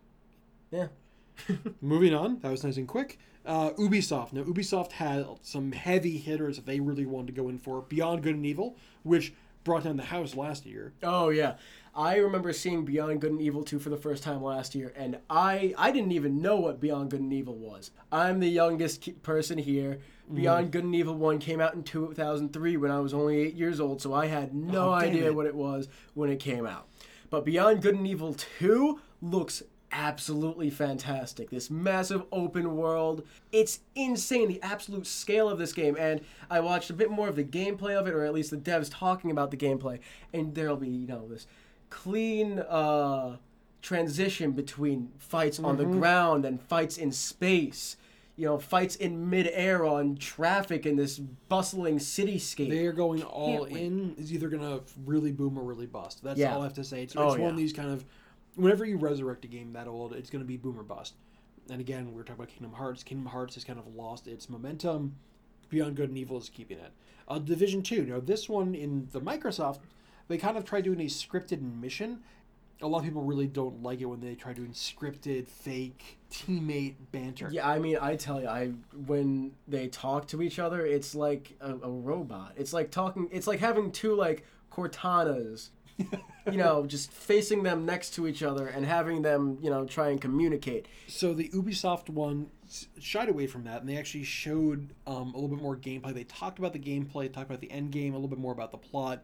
[0.70, 0.88] Yeah.
[1.80, 3.18] Moving on, that was nice and quick.
[3.46, 4.32] Uh, Ubisoft.
[4.34, 7.80] Now, Ubisoft had some heavy hitters that they really wanted to go in for.
[7.82, 9.32] Beyond Good and Evil, which
[9.64, 10.92] brought down the house last year.
[11.02, 11.56] Oh yeah,
[11.96, 15.18] I remember seeing Beyond Good and Evil 2 for the first time last year, and
[15.30, 17.90] I I didn't even know what Beyond Good and Evil was.
[18.10, 20.00] I'm the youngest ki- person here.
[20.26, 20.34] Mm-hmm.
[20.36, 23.78] Beyond Good and Evil 1 came out in 2003 when I was only eight years
[23.78, 25.34] old, so I had no Oh, damn idea it.
[25.36, 26.88] what it was when it came out.
[27.30, 31.50] But Beyond Good and Evil 2 looks absolutely fantastic.
[31.50, 33.22] This massive open world.
[33.52, 35.96] It's insane, the absolute scale of this game.
[35.96, 38.56] And I watched a bit more of the gameplay of it, or at least the
[38.56, 40.00] devs talking about the gameplay.
[40.32, 41.46] And there'll be, you know, this
[41.94, 43.36] clean uh,
[43.80, 47.96] transition between fights on the ground and fights in space.
[48.36, 52.68] You know, fights in midair on traffic in this bustling cityscape.
[52.68, 54.16] They are going all in.
[54.18, 56.20] Is either going to really boom or really bust.
[56.24, 56.52] That's Yeah.
[56.56, 57.04] all I have to say.
[57.04, 58.04] It's, Oh, it's one of these kind of.
[58.56, 61.14] Whenever you resurrect a game that old, it's going to be boom or bust.
[61.70, 63.04] And again, we are talking about Kingdom Hearts.
[63.04, 65.14] Kingdom Hearts has kind of lost its momentum.
[65.70, 66.92] Beyond Good and Evil is keeping it.
[67.28, 68.04] Uh, Division 2.
[68.04, 69.78] Now, this one in the Microsoft,
[70.28, 72.20] they kind of tried doing a scripted mission.
[72.82, 76.96] A lot of people really don't like it when they try doing scripted, fake teammate
[77.12, 77.48] banter.
[77.50, 78.72] Yeah, I mean, I tell you, I
[79.06, 82.54] when they talk to each other, it's like a, a robot.
[82.56, 83.28] It's like talking.
[83.32, 88.66] It's like having two like Cortanas, you know, just facing them next to each other
[88.66, 90.86] and having them, you know, try and communicate.
[91.06, 92.50] So the Ubisoft one
[92.98, 96.12] shied away from that, and they actually showed um, a little bit more gameplay.
[96.12, 98.72] They talked about the gameplay, talked about the end game, a little bit more about
[98.72, 99.22] the plot.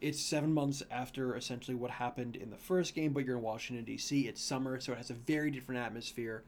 [0.00, 3.84] It's seven months after essentially what happened in the first game, but you're in Washington
[3.84, 4.26] D.C.
[4.26, 6.42] It's summer, so it has a very different atmosphere.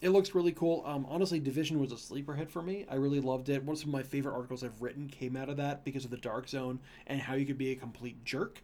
[0.00, 0.82] It looks really cool.
[0.86, 2.86] Um, honestly, Division was a sleeper hit for me.
[2.90, 3.62] I really loved it.
[3.62, 6.48] One of my favorite articles I've written came out of that because of the Dark
[6.48, 8.62] Zone and how you could be a complete jerk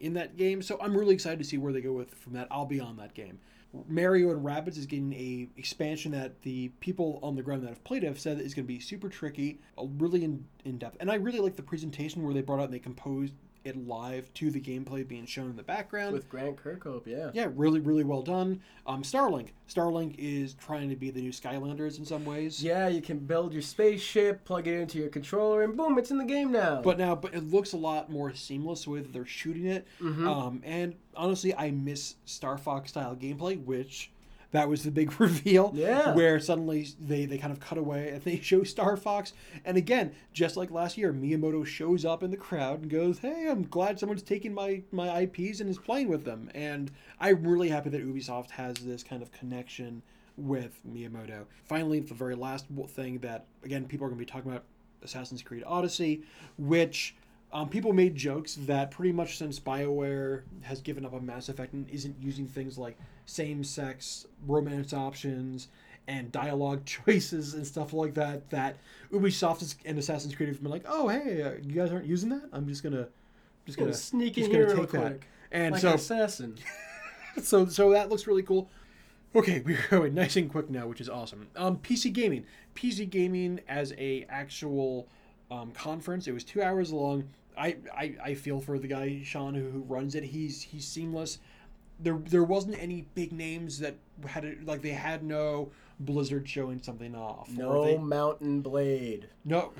[0.00, 0.62] in that game.
[0.62, 2.48] So I'm really excited to see where they go with from that.
[2.50, 3.38] I'll be on that game.
[3.86, 7.84] Mario and Rabbids is getting a expansion that the people on the ground that have
[7.84, 10.96] played it have said is going to be super tricky, uh, really in, in depth.
[11.00, 13.34] And I really like the presentation where they brought out and they composed
[13.68, 16.12] it live to the gameplay being shown in the background.
[16.12, 17.30] With Grant Kirkhope, yeah.
[17.32, 18.60] Yeah, really, really well done.
[18.86, 19.50] Um, Starlink.
[19.68, 22.62] Starlink is trying to be the new Skylanders in some ways.
[22.62, 26.18] Yeah, you can build your spaceship, plug it into your controller, and boom, it's in
[26.18, 26.80] the game now.
[26.82, 29.86] But now, but it looks a lot more seamless the way that they're shooting it.
[30.00, 30.26] Mm-hmm.
[30.26, 34.10] Um, and honestly, I miss Star Fox style gameplay, which
[34.52, 35.72] That was the big reveal.
[35.74, 36.14] Yeah.
[36.14, 39.32] Where suddenly they, they kind of cut away and they show Star Fox.
[39.64, 43.48] And again, just like last year, Miyamoto shows up in the crowd and goes, Hey,
[43.48, 46.50] I'm glad someone's taking my, my IPs and is playing with them.
[46.54, 50.02] And I'm really happy that Ubisoft has this kind of connection
[50.36, 51.44] with Miyamoto.
[51.64, 54.64] Finally, the very last thing that, again, people are going to be talking about
[55.02, 56.22] Assassin's Creed Odyssey,
[56.56, 57.14] which
[57.52, 61.72] um, people made jokes that pretty much since BioWare has given up on Mass Effect
[61.72, 65.68] and isn't using things like same sex romance options
[66.06, 68.76] and dialogue choices and stuff like that, that
[69.12, 72.48] Ubisoft and Assassin's Creed have been like, oh, hey, uh, you guys aren't using that?
[72.52, 73.08] I'm just going to.
[73.68, 75.00] Just gonna sneak in here gonna real take that.
[75.00, 75.26] quick.
[75.52, 76.56] And like so an assassin.
[77.42, 78.70] so so that looks really cool.
[79.34, 81.48] Okay, we're going nice and quick now, which is awesome.
[81.54, 85.06] Um, PC gaming, PC gaming as a actual
[85.50, 86.26] um, conference.
[86.26, 87.28] It was two hours long.
[87.58, 90.24] I, I, I feel for the guy Sean who, who runs it.
[90.24, 91.38] He's he's seamless.
[92.00, 96.80] There there wasn't any big names that had it like they had no Blizzard showing
[96.80, 97.50] something off.
[97.50, 99.28] No they, Mount & Blade.
[99.44, 99.72] no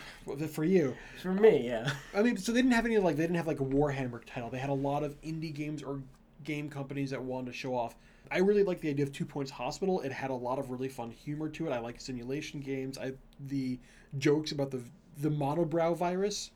[0.51, 0.97] for you.
[1.23, 1.91] For me, yeah.
[2.15, 4.51] I mean, so they didn't have any like they didn't have like a Warhammer title.
[4.51, 6.03] They had a lot of indie games or
[6.45, 7.95] game companies that wanted to show off.
[8.31, 10.01] I really like the idea of Two Points Hospital.
[10.01, 11.73] It had a lot of really fun humor to it.
[11.73, 12.99] I like simulation games.
[12.99, 13.13] I
[13.47, 13.79] the
[14.19, 14.83] jokes about the
[15.19, 16.51] the monobrow virus,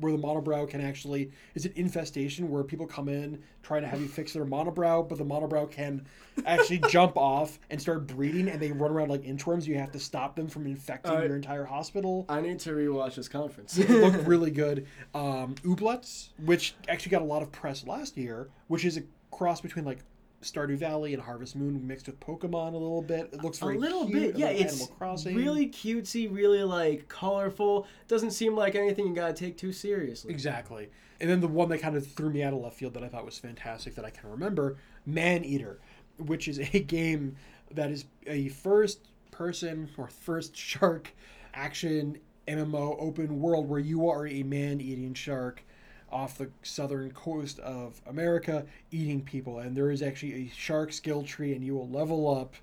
[0.00, 4.00] where the monobrow can actually is an infestation where people come in trying to have
[4.00, 6.06] you fix their monobrow, but the monobrow can
[6.46, 9.66] actually jump off and start breeding, and they run around like inchworms.
[9.66, 13.16] You have to stop them from infecting Uh, your entire hospital I need to rewatch
[13.16, 13.76] this conference.
[13.76, 14.86] it looked really good.
[15.14, 19.60] Um, Ooblets, which actually got a lot of press last year, which is a cross
[19.60, 19.98] between like
[20.42, 23.30] Stardew Valley and Harvest Moon mixed with Pokemon a little bit.
[23.32, 24.48] It looks a very little cute, bit, yeah.
[24.48, 25.34] It's Animal Crossing.
[25.34, 27.86] really cutesy, really like colorful.
[28.06, 30.32] Doesn't seem like anything you gotta take too seriously.
[30.32, 30.90] exactly.
[31.20, 33.08] And then the one that kind of threw me out of left field that I
[33.08, 35.80] thought was fantastic that I can remember, Maneater,
[36.18, 37.36] which is a game
[37.72, 41.12] that is a first person or first shark
[41.54, 45.64] action MMO open world where you are a man eating shark
[46.10, 49.58] off the southern coast of America eating people.
[49.58, 52.54] And there is actually a shark skill tree, and you will level up.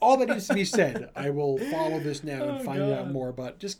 [0.00, 1.10] All that needs to be said.
[1.16, 3.32] I will follow this now and Oh, find out more.
[3.32, 3.78] But just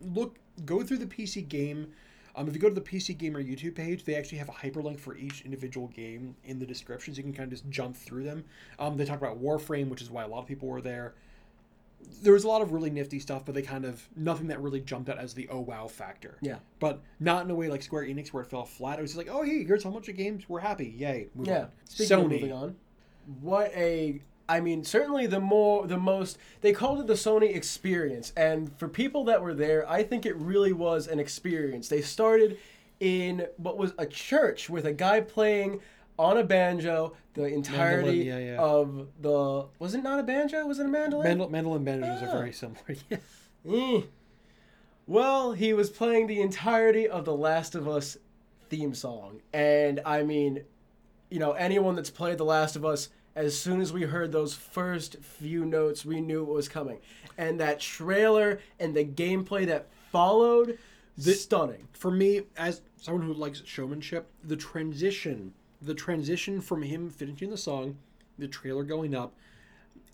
[0.00, 1.92] look, go through the PC game.
[2.36, 4.98] Um, if you go to the PC Gamer YouTube page, they actually have a hyperlink
[4.98, 7.16] for each individual game in the descriptions.
[7.16, 8.44] You can kind of just jump through them.
[8.80, 11.14] Um, they talk about Warframe, which is why a lot of people were there.
[12.22, 14.80] There was a lot of really nifty stuff, but they kind of nothing that really
[14.80, 16.38] jumped out as the oh wow factor.
[16.40, 16.56] Yeah.
[16.80, 18.98] But not in a way like Square Enix where it fell flat.
[18.98, 21.28] It was just like, oh hey, here's how much of games we're happy, yay.
[21.34, 21.58] Move Yeah.
[21.60, 21.68] on.
[21.84, 22.30] Speaking of Sony.
[22.30, 22.76] moving on,
[23.40, 28.32] what a I mean, certainly the more the most they called it the Sony experience,
[28.36, 31.88] and for people that were there, I think it really was an experience.
[31.88, 32.58] They started
[33.00, 35.80] in what was a church with a guy playing
[36.18, 38.56] on a banjo the entirety yeah, yeah.
[38.58, 42.26] of the was it not a banjo was it a mandolin Mandel and Bandages Ah.
[42.26, 42.80] are very similar.
[43.10, 43.18] Yeah.
[43.68, 44.00] Eh.
[45.06, 48.16] Well, he was playing the entirety of the Last of Us
[48.70, 49.40] theme song.
[49.52, 50.64] And I mean,
[51.30, 54.54] you know, anyone that's played The Last of Us, as soon as we heard those
[54.54, 56.98] first few notes, we knew what was coming.
[57.36, 60.78] And that trailer and the gameplay that followed,
[61.18, 61.88] stunning.
[61.92, 65.52] for me, as someone who likes showmanship, the transition,
[65.84, 67.96] the transition from him finishing the song,
[68.38, 69.34] the trailer going up,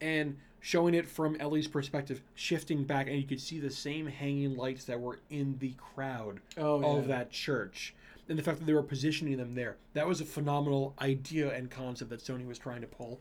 [0.01, 4.57] and showing it from Ellie's perspective, shifting back, and you could see the same hanging
[4.57, 7.17] lights that were in the crowd Oh, of yeah.
[7.17, 7.95] that church.
[8.29, 9.77] And the fact that they were positioning them there.
[9.95, 13.21] That was a phenomenal idea and concept that Sony was trying to pull.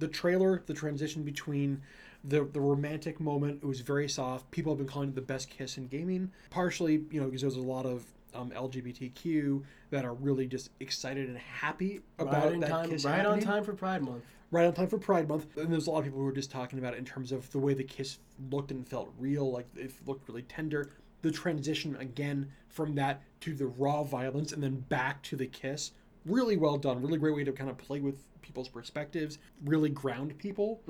[0.00, 1.82] The trailer, the transition between
[2.24, 4.50] the the romantic moment, it was very soft.
[4.50, 6.32] People have been calling it the best kiss in gaming.
[6.50, 10.70] Partially, you know, because there was a lot of um, LGBTQ that are really just
[10.80, 14.24] excited and happy about Right, in that time, kiss right on time for Pride Month.
[14.50, 15.56] right on time for Pride Month.
[15.56, 17.50] And there's a lot of people who were just talking about it in terms of
[17.50, 18.18] the way the kiss
[18.50, 20.90] looked and felt real, like it looked really tender.
[21.22, 25.92] The transition again from that to the raw violence and then back to the kiss,
[26.24, 27.02] really well done.
[27.02, 30.80] Really great way to kind of play with people's perspectives, really ground people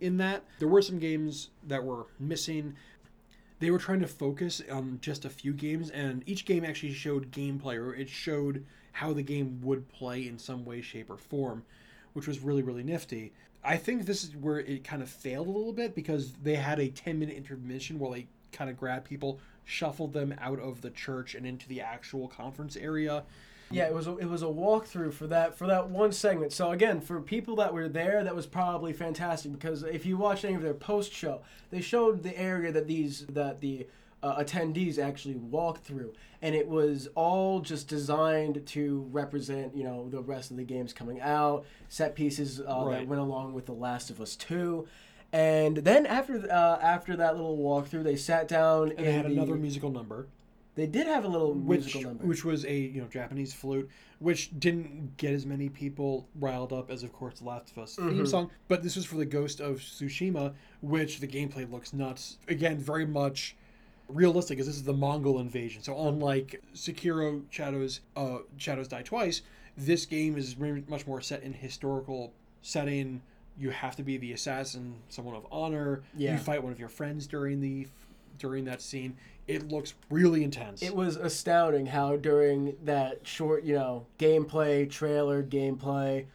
[0.00, 0.44] in that.
[0.58, 2.74] There were some games that were missing
[3.60, 7.30] they were trying to focus on just a few games and each game actually showed
[7.30, 11.64] gameplay or it showed how the game would play in some way shape or form
[12.12, 13.32] which was really really nifty.
[13.62, 16.78] I think this is where it kind of failed a little bit because they had
[16.78, 20.90] a 10 minute intermission where they kind of grabbed people shuffled them out of the
[20.90, 23.24] church and into the actual conference area
[23.70, 26.52] Yeah, it was a, it was a walkthrough for that for that one segment.
[26.52, 30.44] So again, for people that were there, that was probably fantastic because if you watch
[30.44, 31.40] any of their post show,
[31.70, 33.86] they showed the area that these that the
[34.22, 40.08] uh, attendees actually walked through, and it was all just designed to represent, you know,
[40.08, 42.98] the rest of the games coming out, set pieces uh, Right.
[42.98, 44.88] that went along with The Last of Us Two.
[45.32, 49.32] And then after uh, after that little walkthrough, they sat down And they had the-
[49.32, 50.26] another musical number,
[50.78, 52.24] They did have a little which musical number.
[52.24, 56.88] which was a you know Japanese flute, which didn't get as many people riled up
[56.88, 58.28] as of course Last of Us theme Mhm.
[58.28, 58.50] song.
[58.68, 62.38] But this was for the Ghost of Tsushima, which the gameplay looks nuts.
[62.46, 63.56] Again, very much
[64.08, 65.82] realistic, as this is the Mongol invasion.
[65.82, 69.42] So unlike Sekiro Shadows, uh, Shadows Die Twice,
[69.76, 73.20] this game is much more set in historical setting.
[73.58, 76.02] You have to be the assassin, someone of honor.
[76.16, 76.34] Yeah.
[76.34, 77.88] You fight one of your friends during the
[78.38, 79.16] during that scene.
[79.46, 80.82] It looks really intense.
[80.82, 86.26] It was astounding how during that short, you know, gameplay trailer, gameplay,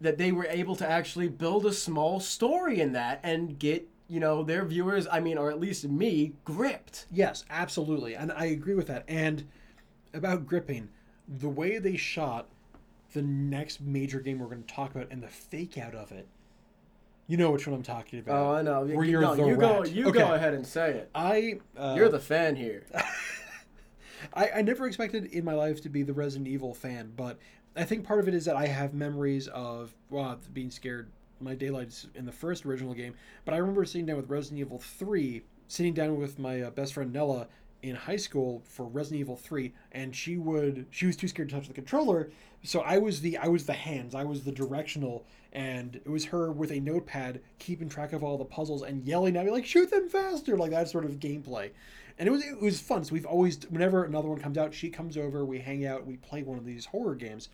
[0.00, 4.20] that they were able to actually build a small story in that and get, you
[4.20, 7.06] know, their viewers, I mean, or at least me, gripped.
[7.10, 8.14] Yes, absolutely.
[8.14, 9.04] And I agree with that.
[9.08, 9.44] And
[10.14, 10.88] about gripping,
[11.28, 12.46] the way they shot
[13.12, 16.28] the next major game we're going to talk about and the fake out of it.
[17.26, 18.36] You know which one I'm talking about.
[18.36, 18.84] Oh, I know.
[18.84, 19.90] Where you, you're no, the you go, rat.
[19.90, 20.18] you Okay.
[20.20, 21.10] go ahead and say it.
[21.14, 22.86] I uh, You're the fan here.
[24.34, 27.38] I, I never expected in my life to be the Resident Evil fan, but
[27.76, 31.10] I think part of it is that I have memories of well, being scared
[31.40, 33.14] my daylights in the first original game.
[33.44, 36.94] But I remember sitting down with Resident Evil 3, sitting down with my uh, best
[36.94, 37.48] friend Nella
[37.82, 41.54] in high school for Resident Evil 3, and she would she was too scared to
[41.54, 42.30] touch the controller,
[42.66, 46.26] so I was the I was the hands, I was the directional, and it was
[46.26, 49.66] her with a notepad keeping track of all the puzzles and yelling at me like
[49.66, 51.70] shoot them faster, like that sort of gameplay.
[52.18, 53.04] And it was it was fun.
[53.04, 56.16] So we've always whenever another one comes out, she comes over, we hang out, we
[56.16, 57.48] play one of these horror games.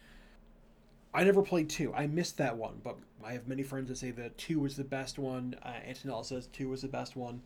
[1.14, 1.92] I never played two.
[1.92, 4.84] I missed that one, but I have many friends that say that two was the
[4.84, 5.56] best one.
[5.62, 7.42] Uh, Antonella says two was the best one.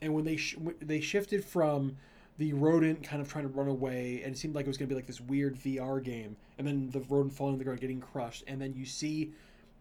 [0.00, 1.96] And when they sh- they shifted from
[2.38, 4.88] the rodent kind of trying to run away, and it seemed like it was going
[4.88, 7.80] to be like this weird VR game, and then the rodent falling on the ground,
[7.80, 9.32] getting crushed, and then you see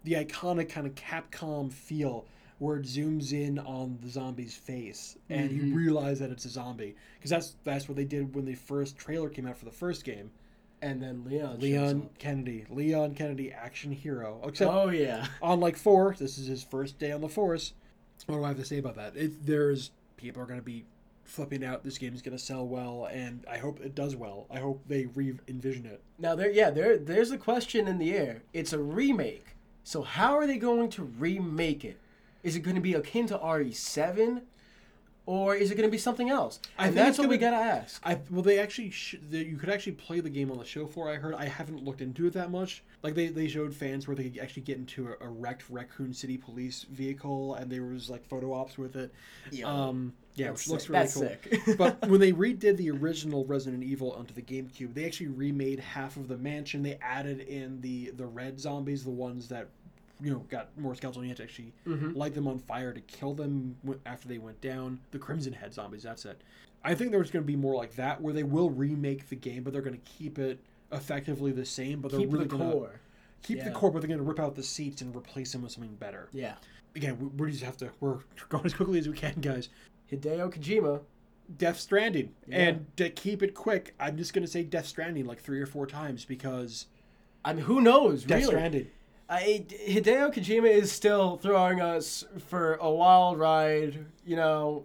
[0.04, 2.26] the iconic kind of Capcom feel
[2.60, 5.76] where it zooms in on the zombie's face, and you mm-hmm.
[5.76, 9.30] realize that it's a zombie because that's that's what they did when the first trailer
[9.30, 10.32] came out for the first game.
[10.80, 11.60] And then Leon.
[11.60, 12.10] Leon.
[12.20, 14.40] Kennedy, Leon Kennedy, action hero.
[14.44, 15.26] Except Oh, yeah.
[15.42, 17.74] on like four, this is his first day on the force.
[18.28, 19.16] What do I have to say about that?
[19.16, 20.86] It, there's people are going to be
[21.28, 21.84] flipping out.
[21.84, 24.48] This game is going to sell well, and I hope it does well.
[24.50, 26.02] I hope they re-envision it.
[26.18, 28.44] Now there, yeah, there, there's a question in the air.
[28.54, 32.00] It's a remake, so how are they going to remake it?
[32.44, 34.42] Is it going to be akin to RE7,
[35.26, 36.60] or is it going to be something else?
[36.80, 38.02] I and think that's what we gotta ask.
[38.06, 40.88] I well, they actually sh- they, you could actually play the game on the show
[40.88, 41.12] floor.
[41.12, 41.36] I heard.
[41.36, 42.84] I haven't looked into it that much.
[43.04, 46.14] Like they, they showed fans where they could actually get into a, a wrecked Raccoon
[46.14, 49.14] City police vehicle, and there was like photo ops with it.
[49.52, 51.24] Yo, um, yeah, that's which looks really That's cool.
[51.24, 51.78] sick.
[51.78, 56.16] but when they redid the original Resident Evil onto the GameCube, they actually remade half
[56.16, 56.84] of the mansion.
[56.84, 59.68] They added in the the red zombies, the ones that
[60.22, 61.24] you know got more skeletal.
[61.24, 62.14] You had to actually Mm-hmm.
[62.18, 63.76] light them on fire to kill them
[64.06, 65.00] after they went down.
[65.12, 66.04] The Crimson Head zombies.
[66.04, 66.40] That's it.
[66.84, 69.64] I think there's going to be more like that, where they will remake the game,
[69.64, 70.60] but they're going to keep it
[70.92, 72.00] effectively the same.
[72.00, 73.00] But they're Keep really the gonna core.
[73.42, 75.72] keep the core, but they're going to rip out the seats and replace them with
[75.72, 76.30] something better.
[76.32, 76.54] Yeah.
[76.96, 77.90] Again, we, we just have to.
[78.00, 78.20] We're
[78.50, 79.70] going as quickly as we can, guys.
[80.12, 81.02] Hideo Kojima.
[81.58, 82.34] Death Stranding.
[82.46, 82.58] Yeah.
[82.58, 85.66] And to keep it quick, I'm just going to say Death Stranding like three or
[85.66, 86.88] four times because
[87.46, 88.24] I mean, who knows?
[88.24, 88.52] Death really?
[88.52, 88.88] Stranding.
[89.30, 94.06] I, Hideo Kojima is still throwing us for a wild ride.
[94.26, 94.84] You know,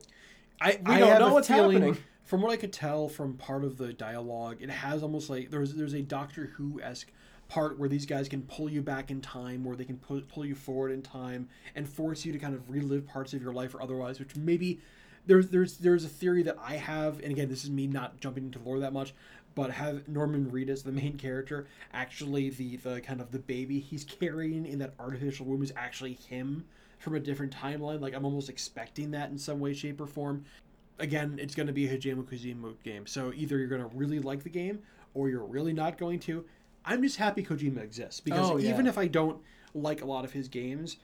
[0.61, 1.99] I, We I don't know what's feeling, happening.
[2.25, 5.75] From what I could tell from part of the dialogue, it has almost like there's
[5.75, 7.11] there's a Doctor Who esque
[7.49, 10.45] part where these guys can pull you back in time, where they can pull, pull
[10.47, 13.75] you forward in time and force you to kind of relive parts of your life
[13.75, 14.81] or otherwise, which maybe
[15.27, 18.45] there's there's there's a theory that I have, and again, this is me not jumping
[18.45, 19.15] into lore that much,
[19.55, 24.05] but have Norman Reedus, the main character, actually the the kind of the baby he's
[24.05, 26.65] carrying in that artificial womb is actually him
[26.99, 28.01] from a different timeline.
[28.01, 30.45] Like I'm almost expecting that in some way, shape, or form.
[30.99, 34.21] Again, it's going to be a Hideo Kojima game, so either you're going to really
[34.21, 34.81] like the game
[35.15, 36.45] or you're really not going to.
[36.85, 38.71] I'm just happy Kojima exists because Oh, yeah.
[38.71, 39.41] even if I don't
[39.75, 40.97] like a lot of his games,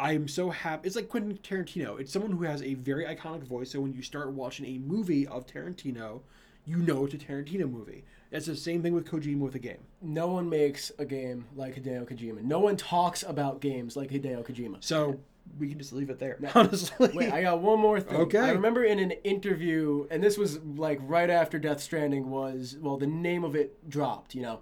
[0.00, 0.86] I'm so happy.
[0.86, 2.00] It's like Quentin Tarantino.
[2.00, 3.70] It's someone who has a very iconic voice.
[3.70, 6.22] So when you start watching a movie of Tarantino,
[6.64, 8.04] you know it's a Tarantino movie.
[8.32, 9.78] It's the same thing with Kojima with a game.
[10.00, 12.42] no one makes a game like Hideo Kojima.
[12.42, 14.76] No one talks about games like Hideo Kojima.
[14.80, 15.18] So
[15.58, 16.38] we can just leave it there.
[16.54, 18.16] Honestly, Wait, I got one more thing.
[18.16, 18.38] Okay.
[18.38, 22.96] I remember in an interview, and this was like right after Death Stranding was, well,
[22.96, 24.60] the name of it dropped, you know.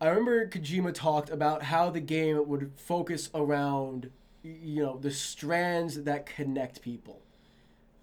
[0.00, 4.10] I remember Kojima talked about how the game would focus around,
[4.62, 7.22] you know, the strands that connect people.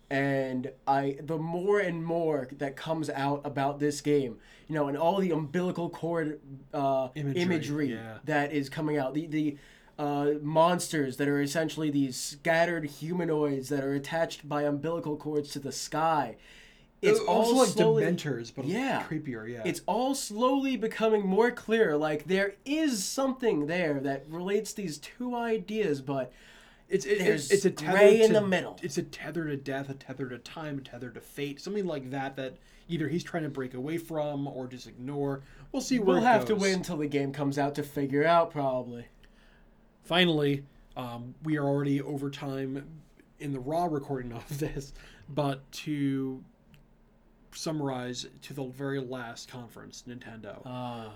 [0.09, 4.37] And I, the more and more that comes out about this game,
[4.67, 6.39] you know, and all the umbilical cord
[6.73, 8.17] uh, Imagery, imagery, yeah.
[8.25, 9.57] that is coming out, the the
[9.97, 15.59] uh, monsters that are essentially these scattered humanoids that are attached by umbilical cords to
[15.59, 16.35] the sky.
[17.03, 19.03] It's all also like slowly, Dementors, but Yeah.
[19.09, 19.49] creepier.
[19.51, 21.95] Yeah, it's all slowly becoming more clear.
[21.97, 26.31] Like there is something there that relates these two ideas, but
[26.89, 28.77] it's it, there's it's, a tether gray in to- the middle.
[28.81, 32.11] It's a tether to death, a tether to time, a tether to fate, something like
[32.11, 32.35] that.
[32.35, 35.41] That either he's trying to break away from or just ignore.
[35.71, 38.51] We'll see we'll have to wait until the game comes out to figure out.
[38.51, 39.05] Probably.
[40.03, 40.63] Finally,
[40.97, 42.85] um, we are already over time
[43.39, 44.93] in the raw recording of this,
[45.29, 46.43] but to
[47.55, 50.61] summarize to the very last conference, Nintendo.
[50.65, 51.11] Ah,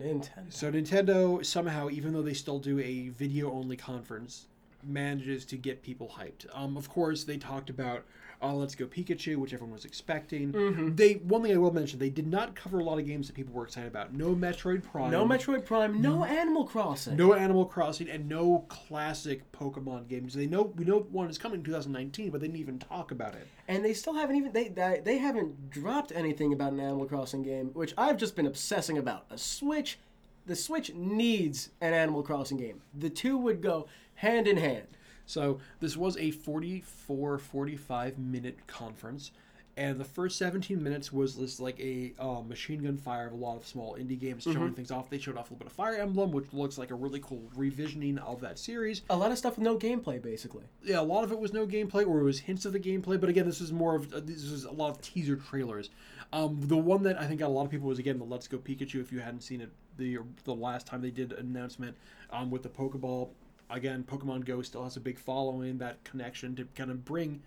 [0.00, 0.52] Nintendo.
[0.52, 4.46] So Nintendo somehow, even though they still do a video only conference,
[4.82, 6.46] manages to get people hyped.
[6.54, 8.04] Um, of course, they talked about
[8.42, 10.52] uh, Let's Go Pikachu, which everyone was expecting.
[10.52, 10.94] Mm-hmm.
[10.94, 13.34] They one thing I will mention, they did not cover a lot of games that
[13.34, 14.12] people were excited about.
[14.12, 16.00] No Metroid Prime, No Metroid Prime.
[16.00, 17.16] No Animal Crossing.
[17.16, 20.34] no Animal Crossing, and no classic Pokemon games.
[20.34, 23.34] They know we know one is coming in 2019, but they didn't even talk about
[23.34, 23.46] it.
[23.68, 27.42] And they still haven't even they, they they haven't dropped anything about an Animal Crossing
[27.42, 29.26] game, which I've just been obsessing about.
[29.30, 29.98] A Switch,
[30.46, 32.82] the Switch needs an Animal Crossing game.
[32.94, 34.86] The two would go hand in hand.
[35.26, 39.32] So this was a 44, 45 minute conference,
[39.78, 43.36] and the first 17 minutes was this like a uh, machine gun fire of a
[43.36, 45.10] lot of small indie games showing things off.
[45.10, 47.42] They showed off a little bit of Fire Emblem, which looks like a really cool
[47.54, 49.02] revisioning of that series.
[49.10, 50.64] A lot of stuff with no gameplay, basically.
[50.82, 53.20] Yeah, a lot of it was no gameplay, or it was hints of the gameplay.
[53.20, 55.90] But again, this is more of uh, this is a lot of teaser trailers.
[56.32, 58.48] Um, the one that I think got a lot of people was again the Let's
[58.48, 59.02] Go Pikachu.
[59.02, 61.96] If you hadn't seen it, the the last time they did an announcement
[62.30, 63.28] um, with the Pokeball,
[63.70, 65.78] again, Pokemon Go still has a big following.
[65.78, 67.42] That connection to kind of bring,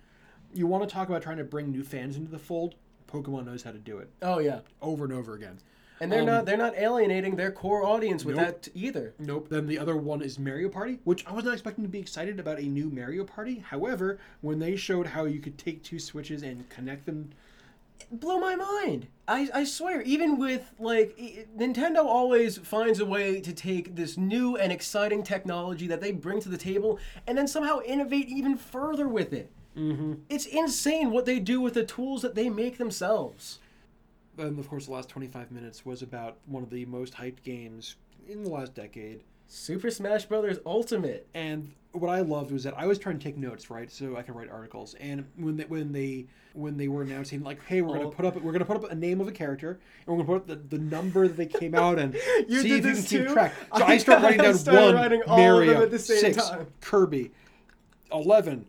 [0.54, 2.76] you want to talk about trying to bring new fans into the fold.
[3.12, 4.60] Pokemon knows how to do it Oh yeah.
[4.82, 5.58] over and over again.
[6.02, 8.46] And they're Um, not they're not alienating their core audience with Nope.
[8.46, 9.14] that either.
[9.20, 9.50] Nope.
[9.50, 12.40] Then the other one is Mario Party, which I was not expecting to be excited
[12.40, 13.60] about a new Mario Party.
[13.60, 17.32] However, when they showed how you could take two switches and connect them
[18.12, 19.08] blew my mind.
[19.28, 21.18] I, I swear, even with like
[21.58, 26.40] Nintendo always finds a way to take this new and exciting technology that they bring
[26.42, 29.52] to the table and then somehow innovate even further with it.
[29.78, 30.14] Mm-hmm.
[30.30, 33.60] It's insane what they do with the tools that they make themselves.
[34.38, 37.96] And of course, the last 25 minutes was about one of the most hyped games
[38.28, 39.22] in the last decade.
[39.52, 41.28] Super Smash Brothers Ultimate.
[41.34, 44.22] And what I loved was that I was trying to take notes, right, so I
[44.22, 44.94] can write articles.
[45.00, 48.04] And when they, when they when they were announcing, like, hey, we're Oh.
[48.04, 50.40] gonna put up we're gonna put up a name of a character, and we're gonna
[50.40, 52.14] put up the, the number that they came out and
[52.48, 53.54] You see if you can keep track.
[53.76, 56.20] So I- I, start writing down one writing all of them Mario, at the same
[56.20, 56.68] six time.
[56.82, 57.32] Kirby,
[58.12, 58.68] eleven.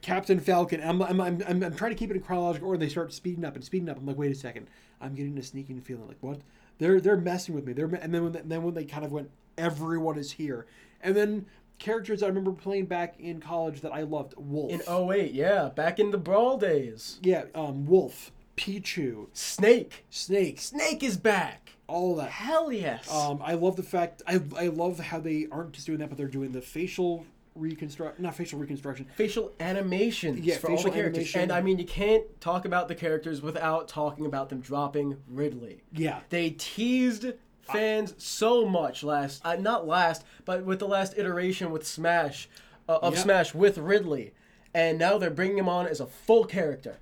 [0.00, 0.80] Captain Falcon.
[0.80, 2.78] I'm, I'm, I'm, I'm, I'm trying to keep it in chronological order.
[2.78, 3.98] They start speeding up and speeding up.
[3.98, 4.68] I'm like, wait a second.
[5.00, 6.06] I'm getting a sneaking feeling.
[6.06, 6.40] Like, what?
[6.78, 7.72] They're they're messing with me.
[7.72, 9.28] They're and then when they, then when they kind of went,
[9.58, 10.66] everyone is here.
[11.02, 11.46] And then
[11.78, 14.34] characters I remember playing back in college that I loved.
[14.36, 14.70] Wolf.
[14.72, 17.18] In 08, yeah, back in the Brawl days.
[17.22, 20.04] yeah, um, Wolf, Pichu, Snake.
[20.10, 21.70] Snake, Snake is back.
[21.86, 22.30] all that.
[22.30, 23.12] Hell yes.
[23.12, 26.18] Um, I love the fact I I love how they aren't just doing that, but
[26.18, 29.06] they're doing the facial reconstruct, not facial reconstruction.
[29.16, 31.34] facial animations Yeah, for all the characters.
[31.34, 31.40] animation.
[31.42, 35.82] And I mean, you can't talk about the characters without talking about them dropping Ridley.
[35.92, 37.26] Yeah, They teased
[37.72, 42.48] fans so much last, uh, not last, but with the last iteration with Smash,
[42.88, 43.22] uh, of Yep.
[43.22, 44.32] Smash with Ridley,
[44.74, 46.98] and now they're bringing him on as a full character.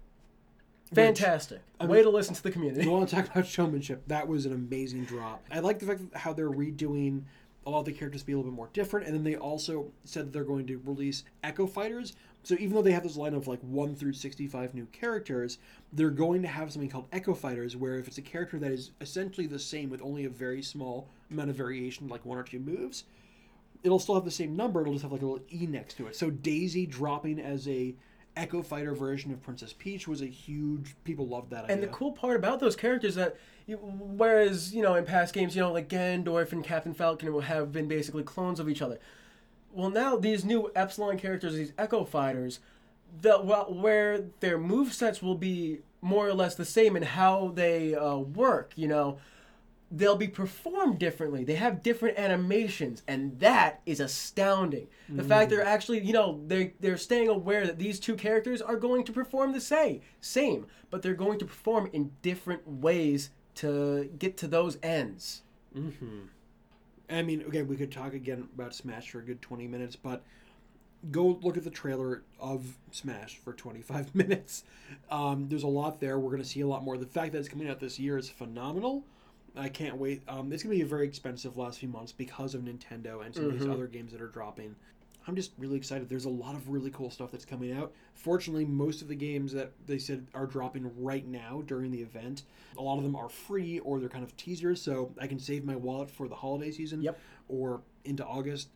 [0.94, 1.60] Fantastic.
[1.80, 2.84] Way to listen to the community.
[2.84, 4.02] you want to talk about showmanship?
[4.06, 5.44] That was an amazing drop.
[5.50, 7.22] I like the fact that how they're redoing
[7.66, 9.34] a lot of the characters to be a little bit more different, and then they
[9.36, 12.14] also said that they're going to release Echo Fighters.
[12.46, 15.58] So even though they have this line of like one through sixty-five new characters,
[15.92, 18.92] they're going to have something called Echo Fighters, where if it's a character that is
[19.00, 22.60] essentially the same with only a very small amount of variation, like one or two
[22.60, 23.02] moves,
[23.82, 24.80] it'll still have the same number.
[24.80, 26.14] It'll just have like a little E next to it.
[26.14, 27.96] So Daisy dropping as a
[28.36, 30.94] Echo Fighter version of Princess Peach was a huge.
[31.02, 31.74] People loved that idea.
[31.74, 35.56] And the cool part about those characters that, you, whereas you know in past games,
[35.56, 39.00] you know like Ganondorf and Captain Falcon will have been basically clones of each other.
[39.76, 42.60] Well, now these new Epsilon characters, these Echo Fighters,
[43.20, 47.52] the well, where their move sets will be more or less the same in how
[47.54, 48.72] they uh, work.
[48.74, 49.18] You know,
[49.90, 51.44] they'll be performed differently.
[51.44, 54.88] They have different animations, and that is astounding.
[55.08, 58.76] The fact they're actually, you know, they they're staying aware that these two characters are
[58.76, 64.10] going to perform the same, same, but they're going to perform in different ways to
[64.18, 65.42] get to those ends.
[67.10, 70.22] I mean, okay, we could talk again about Smash for a good 20 minutes, but
[71.10, 74.64] go look at the trailer of Smash for 25 minutes.
[75.10, 76.18] Um, there's a lot there.
[76.18, 76.96] We're going to see a lot more.
[76.98, 79.04] The fact that it's coming out this year is phenomenal.
[79.56, 80.22] I can't wait.
[80.28, 83.34] Um, it's going to be a very expensive last few months because of Nintendo and
[83.34, 83.72] some of these Mhm.
[83.72, 84.74] other games that are dropping.
[85.28, 86.08] I'm just really excited.
[86.08, 87.92] There's a lot of really cool stuff that's coming out.
[88.14, 92.42] Fortunately, most of the games that they said are dropping right now during the event,
[92.78, 95.64] a lot of them are free or they're kind of teasers, so I can save
[95.64, 97.18] my wallet for the holiday season Yep.
[97.48, 98.68] or into August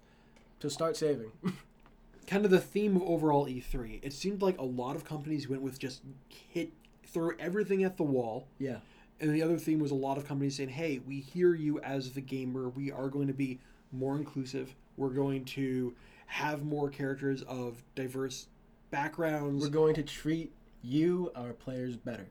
[0.61, 1.31] To start saving.
[2.27, 4.01] kind of the theme of overall E3.
[4.03, 6.03] It seemed like a lot of companies went with just
[6.49, 6.73] hit
[7.07, 8.47] throw everything at the wall.
[8.59, 8.79] yeah.
[9.23, 12.13] And the other theme was a lot of companies saying, "Hey, we hear you as
[12.13, 12.71] the gamer.
[12.71, 13.59] We are going to be
[13.93, 14.75] more inclusive.
[14.97, 15.95] We're going to
[16.31, 18.47] have more characters of diverse
[18.93, 20.53] backgrounds, We're going to treat
[20.83, 22.27] you, our players, better.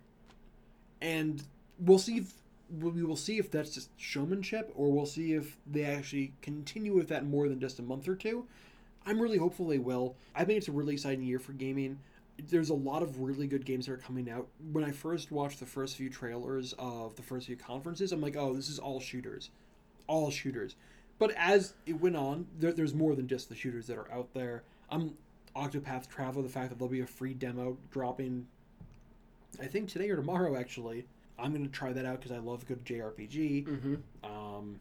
[1.02, 1.44] and
[1.80, 2.34] we'll see if
[2.82, 7.08] we will see if that's just showmanship or we'll see if they actually continue with
[7.10, 8.46] that more than just a month or two.
[9.06, 10.16] I'm really hopeful they will.
[10.36, 12.00] I think it's a really exciting year for gaming.
[12.50, 14.48] There's a lot of really good games that are coming out.
[14.72, 18.38] When I first watched the first few trailers of the first few conferences, I'm like,
[18.38, 19.50] oh, this is all shooters.
[20.08, 20.76] All shooters.
[21.20, 24.34] But as it went on, there, there's more than just the shooters that are out
[24.34, 24.64] there.
[24.90, 25.16] I'm
[25.56, 28.48] Octopath Traveler, the fact that there'll be a free demo dropping,
[29.62, 31.06] I think today or tomorrow, actually.
[31.38, 33.68] I'm going to try that out because I love good JRPG.
[33.68, 33.96] Mm-hmm.
[34.24, 34.80] Um,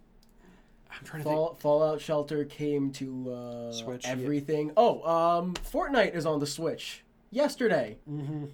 [0.91, 1.37] I'm trying to think.
[1.37, 4.13] Fall, Fallout Shelter came to uh, Switch, yeah.
[4.13, 4.73] everything.
[4.77, 7.99] Oh, um, Fortnite is on the Switch yesterday.
[8.07, 8.47] hmm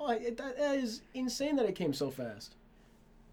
[0.00, 2.56] Oh, it, that that is insane that it came so fast.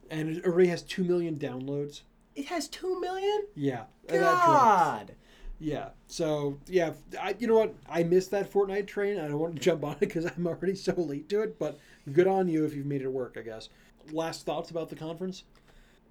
[0.10, 2.02] And it already has 2 million downloads.
[2.36, 3.45] It has two million.
[3.55, 3.84] Yeah.
[4.07, 4.45] and that.
[4.45, 5.15] God.
[5.59, 5.89] Yeah.
[6.07, 7.75] So yeah, I, you know what?
[7.89, 9.19] I missed that Fortnite train.
[9.19, 11.59] I don't want to jump on it because I'm already so late to it.
[11.59, 11.79] But
[12.11, 13.36] good on you if you've made it work.
[13.38, 13.69] I guess.
[14.11, 15.43] Last thoughts about the conference,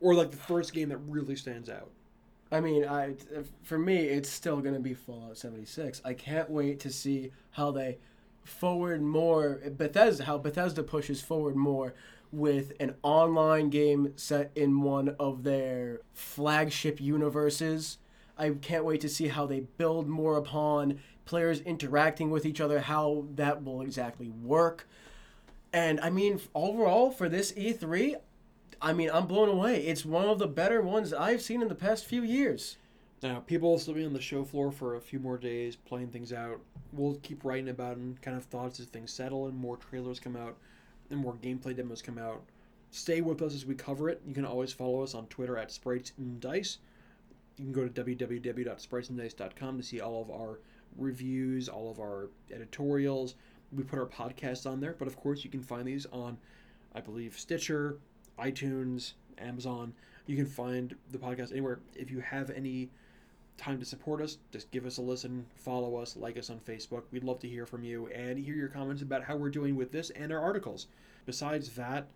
[0.01, 1.91] or like the first game that really stands out.
[2.53, 3.15] I mean, I
[3.63, 6.01] for me, it's still gonna be Fallout 76.
[6.05, 7.99] I can't wait to see how they
[8.45, 11.95] forward more Bethesda, how Bethesda pushes forward more
[12.33, 17.99] with an online game set in one of their flagship universes.
[18.39, 22.81] I can't wait to see how they build more upon players interacting with each other,
[22.81, 24.89] how that will exactly work.
[25.73, 28.17] And I mean, overall for this E3,
[28.83, 29.83] I mean, I'm blown away.
[29.87, 32.79] It's one of the better ones I've seen in the past few years.
[33.23, 36.09] Now, people will still be on the show floor for a few more days, playing
[36.09, 36.61] things out.
[36.93, 40.37] We'll keep writing about and kind of thoughts as things settle and more trailers come
[40.37, 40.57] out
[41.11, 42.43] and more gameplay demos come out.
[42.91, 44.21] Stay with us as we cover it.
[44.27, 46.79] You can always follow us on Twitter at Sprites and Dice.
[47.57, 50.61] You can go to www.spritesanddice.com to see all of our
[50.97, 53.35] reviews, all of our editorials.
[53.73, 56.39] We put our podcasts on there, but of course, you can find these on,
[56.95, 57.99] I believe, Stitcher,
[58.39, 59.93] iTunes, Amazon.
[60.27, 61.81] You can find the podcast anywhere.
[61.95, 62.91] If you have any
[63.61, 67.03] time to support us, just give us a listen, follow us, like us on Facebook.
[67.13, 69.93] We'd love to hear from you and hear your comments about how we're doing with
[69.93, 70.87] this and our articles.
[71.27, 72.07] Besides that,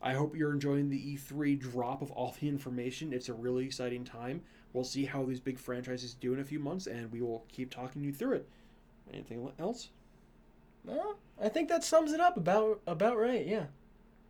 [0.00, 3.12] I hope you're enjoying the E3 drop of all the information.
[3.12, 4.42] It's a really exciting time.
[4.72, 7.70] We'll see how these big franchises do in a few months, and we will keep
[7.70, 8.48] talking you through it.
[9.12, 9.90] Anything else?
[10.84, 13.46] Well, I think that sums it up about about right.
[13.46, 13.66] Yeah.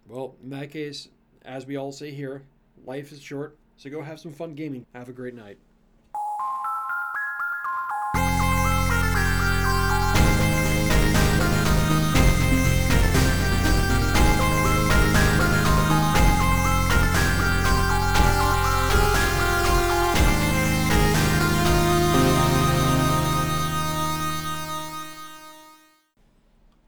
[0.09, 1.09] Well, in that case,
[1.45, 2.43] as we all say here,
[2.85, 4.87] life is short, so go have some fun gaming.
[4.95, 5.59] Have a great night.